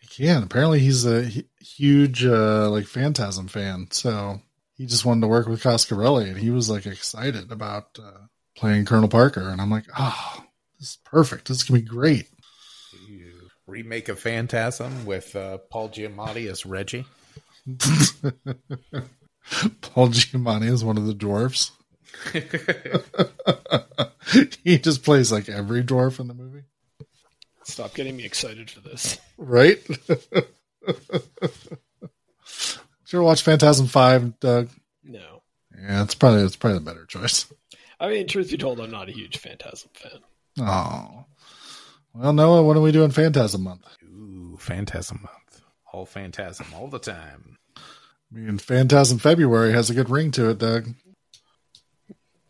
[0.00, 0.42] He can.
[0.42, 1.30] Apparently, he's a
[1.60, 4.40] huge uh, like Phantasm fan, so
[4.76, 8.84] he just wanted to work with Coscarelli, and he was like excited about uh, playing
[8.84, 9.48] Colonel Parker.
[9.48, 10.44] And I'm like, oh,
[10.78, 11.48] this is perfect.
[11.48, 12.28] This is gonna be great.
[13.68, 17.04] You remake of Phantasm with uh, Paul Giamatti as Reggie.
[19.82, 21.72] Paul Giamatti is one of the dwarfs.
[24.64, 26.62] he just plays like every dwarf in the movie,
[27.62, 29.18] Stop getting me excited for this.
[29.36, 29.78] right?
[33.04, 34.68] Sure, watch Phantasm Five, Doug.
[35.02, 35.42] No,
[35.74, 37.46] Yeah, it's probably it's probably the better choice.
[37.98, 40.20] I mean, truth be told, I'm not a huge Phantasm fan.
[40.60, 41.24] Oh.
[42.18, 43.86] Well, Noah, what are we doing Phantasm Month?
[44.02, 45.62] Ooh, Phantasm month.
[45.92, 47.58] All Phantasm all the time.
[47.76, 47.80] I
[48.32, 50.88] mean, Phantasm February has a good ring to it, Doug.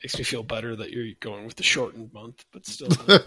[0.02, 2.88] Makes me feel better that you're going with the shortened month, but still,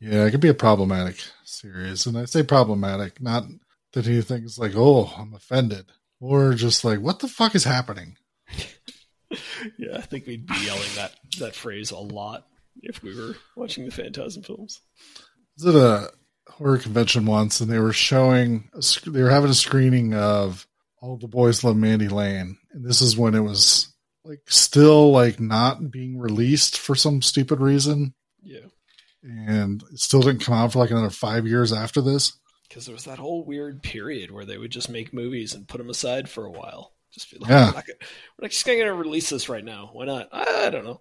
[0.00, 2.06] Yeah, it could be a problematic series.
[2.06, 3.44] And I say problematic, not
[3.92, 5.92] that he thinks like, oh, I'm offended.
[6.20, 8.16] Or just like, what the fuck is happening?
[9.76, 12.47] yeah, I think we'd be yelling that that phrase a lot
[12.82, 14.80] if we were watching the Phantasm films.
[15.60, 16.10] I was at a
[16.52, 20.66] horror convention once and they were showing, a, they were having a screening of
[21.00, 22.56] All the Boys Love Mandy Lane.
[22.72, 23.92] And this is when it was
[24.24, 28.14] like still like not being released for some stupid reason.
[28.42, 28.66] Yeah,
[29.22, 32.38] and it still didn't come out for like another five years after this.
[32.68, 35.78] because there was that whole weird period where they would just make movies and put
[35.78, 36.92] them aside for a while.
[37.12, 37.66] Just be like Yeah.
[37.66, 37.98] we're, not gonna,
[38.40, 39.90] we're just going to release this right now.
[39.92, 40.28] Why not?
[40.32, 41.00] I don't know.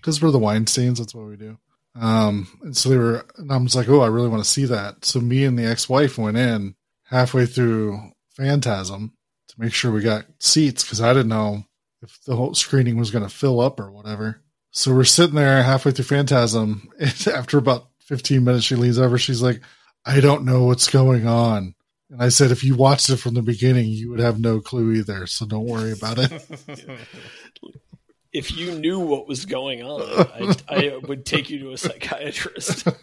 [0.00, 0.98] Because we're the Weinsteins.
[0.98, 1.58] That's what we do.
[1.96, 4.64] Um, and so they were, and I was like, oh, I really want to see
[4.66, 5.04] that.
[5.04, 6.74] So me and the ex-wife went in
[7.04, 8.00] halfway through
[8.30, 9.12] Phantasm
[9.48, 11.64] to make sure we got seats because I didn't know
[12.02, 14.42] if the whole screening was going to fill up or whatever.
[14.70, 19.16] So we're sitting there halfway through Phantasm, and after about 15 minutes, she leans over.
[19.18, 19.60] She's like,
[20.04, 21.74] I don't know what's going on.
[22.10, 24.92] And I said, if you watched it from the beginning, you would have no clue
[24.94, 25.26] either.
[25.26, 26.32] So don't worry about it.
[28.34, 30.02] If you knew what was going on,
[30.68, 32.86] I, I would take you to a psychiatrist.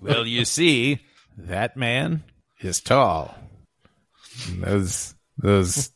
[0.00, 1.00] Well, you see,
[1.36, 2.24] that man
[2.60, 3.34] is tall.
[4.48, 5.90] And those those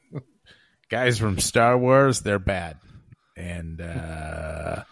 [0.90, 2.76] guys from Star Wars, they're bad.
[3.36, 4.82] And uh,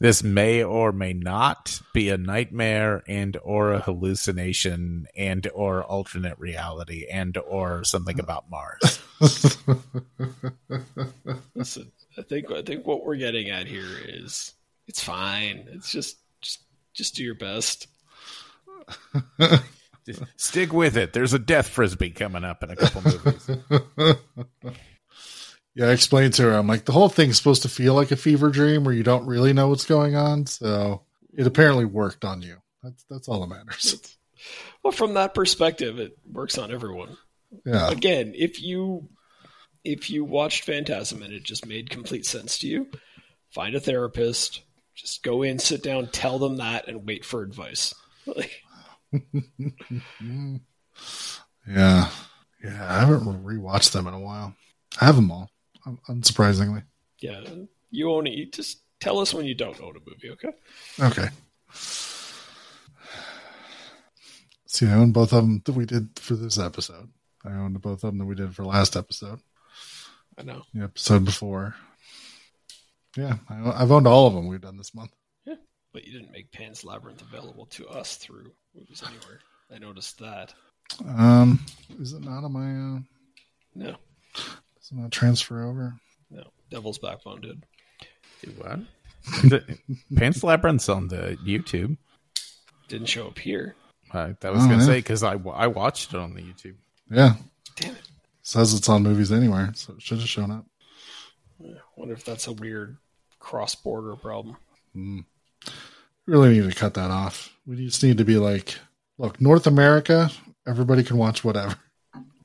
[0.00, 6.38] this may or may not be a nightmare and or a hallucination and or alternate
[6.38, 9.00] reality and or something about Mars.
[11.54, 14.52] Listen, I think I think what we're getting at here is
[14.86, 15.66] it's fine.
[15.72, 16.62] It's just just
[16.94, 17.86] just do your best.
[20.36, 21.12] Stick with it.
[21.12, 24.16] There's a death frisbee coming up in a couple movies.
[25.74, 26.52] Yeah, I explained to her.
[26.52, 29.26] I'm like, the whole thing's supposed to feel like a fever dream where you don't
[29.26, 30.44] really know what's going on.
[30.46, 31.02] So
[31.32, 32.56] it apparently worked on you.
[32.82, 34.00] That's that's all that matters.
[34.82, 37.16] Well, from that perspective, it works on everyone.
[37.64, 39.08] Yeah, Again, if you
[39.84, 42.86] if you watched Phantasm and it just made complete sense to you,
[43.50, 44.62] find a therapist.
[44.94, 47.94] Just go in, sit down, tell them that, and wait for advice.
[51.66, 52.08] Yeah,
[52.64, 52.86] yeah.
[52.90, 54.54] I haven't rewatched them in a while.
[55.00, 55.48] I have them all,
[56.08, 56.82] unsurprisingly.
[57.20, 57.40] yeah,
[57.90, 58.52] you own it.
[58.52, 60.50] Just tell us when you don't own a movie, okay?
[61.00, 61.28] Okay.
[64.66, 67.10] See, I own both of them that we did for this episode.
[67.44, 69.38] I owned both of them that we did for last episode.
[70.38, 70.62] I know.
[70.74, 71.74] The episode before.
[73.16, 75.12] Yeah, I, I've owned all of them we've done this month.
[75.44, 75.56] Yeah,
[75.92, 79.40] but you didn't make Pan's Labyrinth available to us through Movies Anywhere.
[79.74, 80.54] I noticed that.
[81.06, 81.60] Um,
[82.00, 82.96] is it not on my?
[82.96, 83.00] Uh,
[83.74, 83.96] No,
[84.34, 85.94] does it not transfer over?
[86.30, 86.44] no.
[86.70, 87.62] Devil's Backbone did.
[88.42, 88.78] Do what?
[89.42, 89.78] The,
[90.16, 91.98] Pan's Labyrinth's on the YouTube.
[92.88, 93.74] Didn't show up here.
[94.12, 94.86] I, that was Oh, gonna yeah.
[94.86, 96.76] say because I, I watched it on the YouTube.
[97.10, 97.34] Yeah,
[97.76, 98.08] Damn it.
[98.42, 100.66] Says it's on movies anywhere, so it should have shown up.
[101.96, 102.96] Wonder if that's a weird
[103.38, 104.56] cross-border problem.
[104.92, 105.20] Hmm.
[106.26, 107.56] Really need to cut that off.
[107.66, 108.76] We just need to be like,
[109.18, 110.30] look, North America,
[110.66, 111.76] everybody can watch whatever.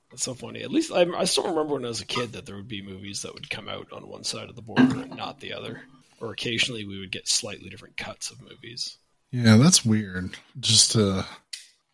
[0.10, 0.64] That's so funny.
[0.64, 2.82] At least I, I still remember when I was a kid that there would be
[2.82, 5.82] movies that would come out on one side of the border and not the other.
[6.20, 8.98] Or occasionally we would get slightly different cuts of movies.
[9.32, 10.36] Yeah, that's weird.
[10.60, 11.26] Just to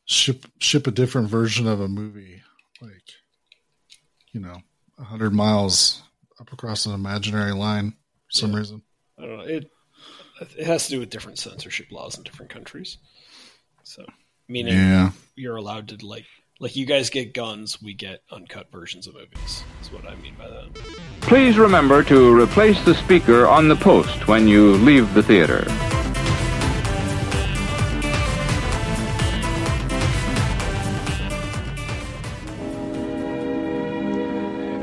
[0.06, 2.42] ship ship a different version of a movie,
[2.82, 3.04] like
[4.34, 4.58] you know,
[5.00, 6.02] a hundred miles
[6.40, 8.82] up across an imaginary line for some reason.
[9.18, 9.44] I don't know.
[9.44, 9.72] It
[10.58, 12.98] it has to do with different censorship laws in different countries.
[13.84, 14.04] So
[14.48, 16.26] meaning Yeah, you're allowed to like
[16.60, 19.64] like you guys get guns, we get uncut versions of movies.
[19.82, 20.74] Is what I mean by that.
[21.22, 25.66] Please remember to replace the speaker on the post when you leave the theater.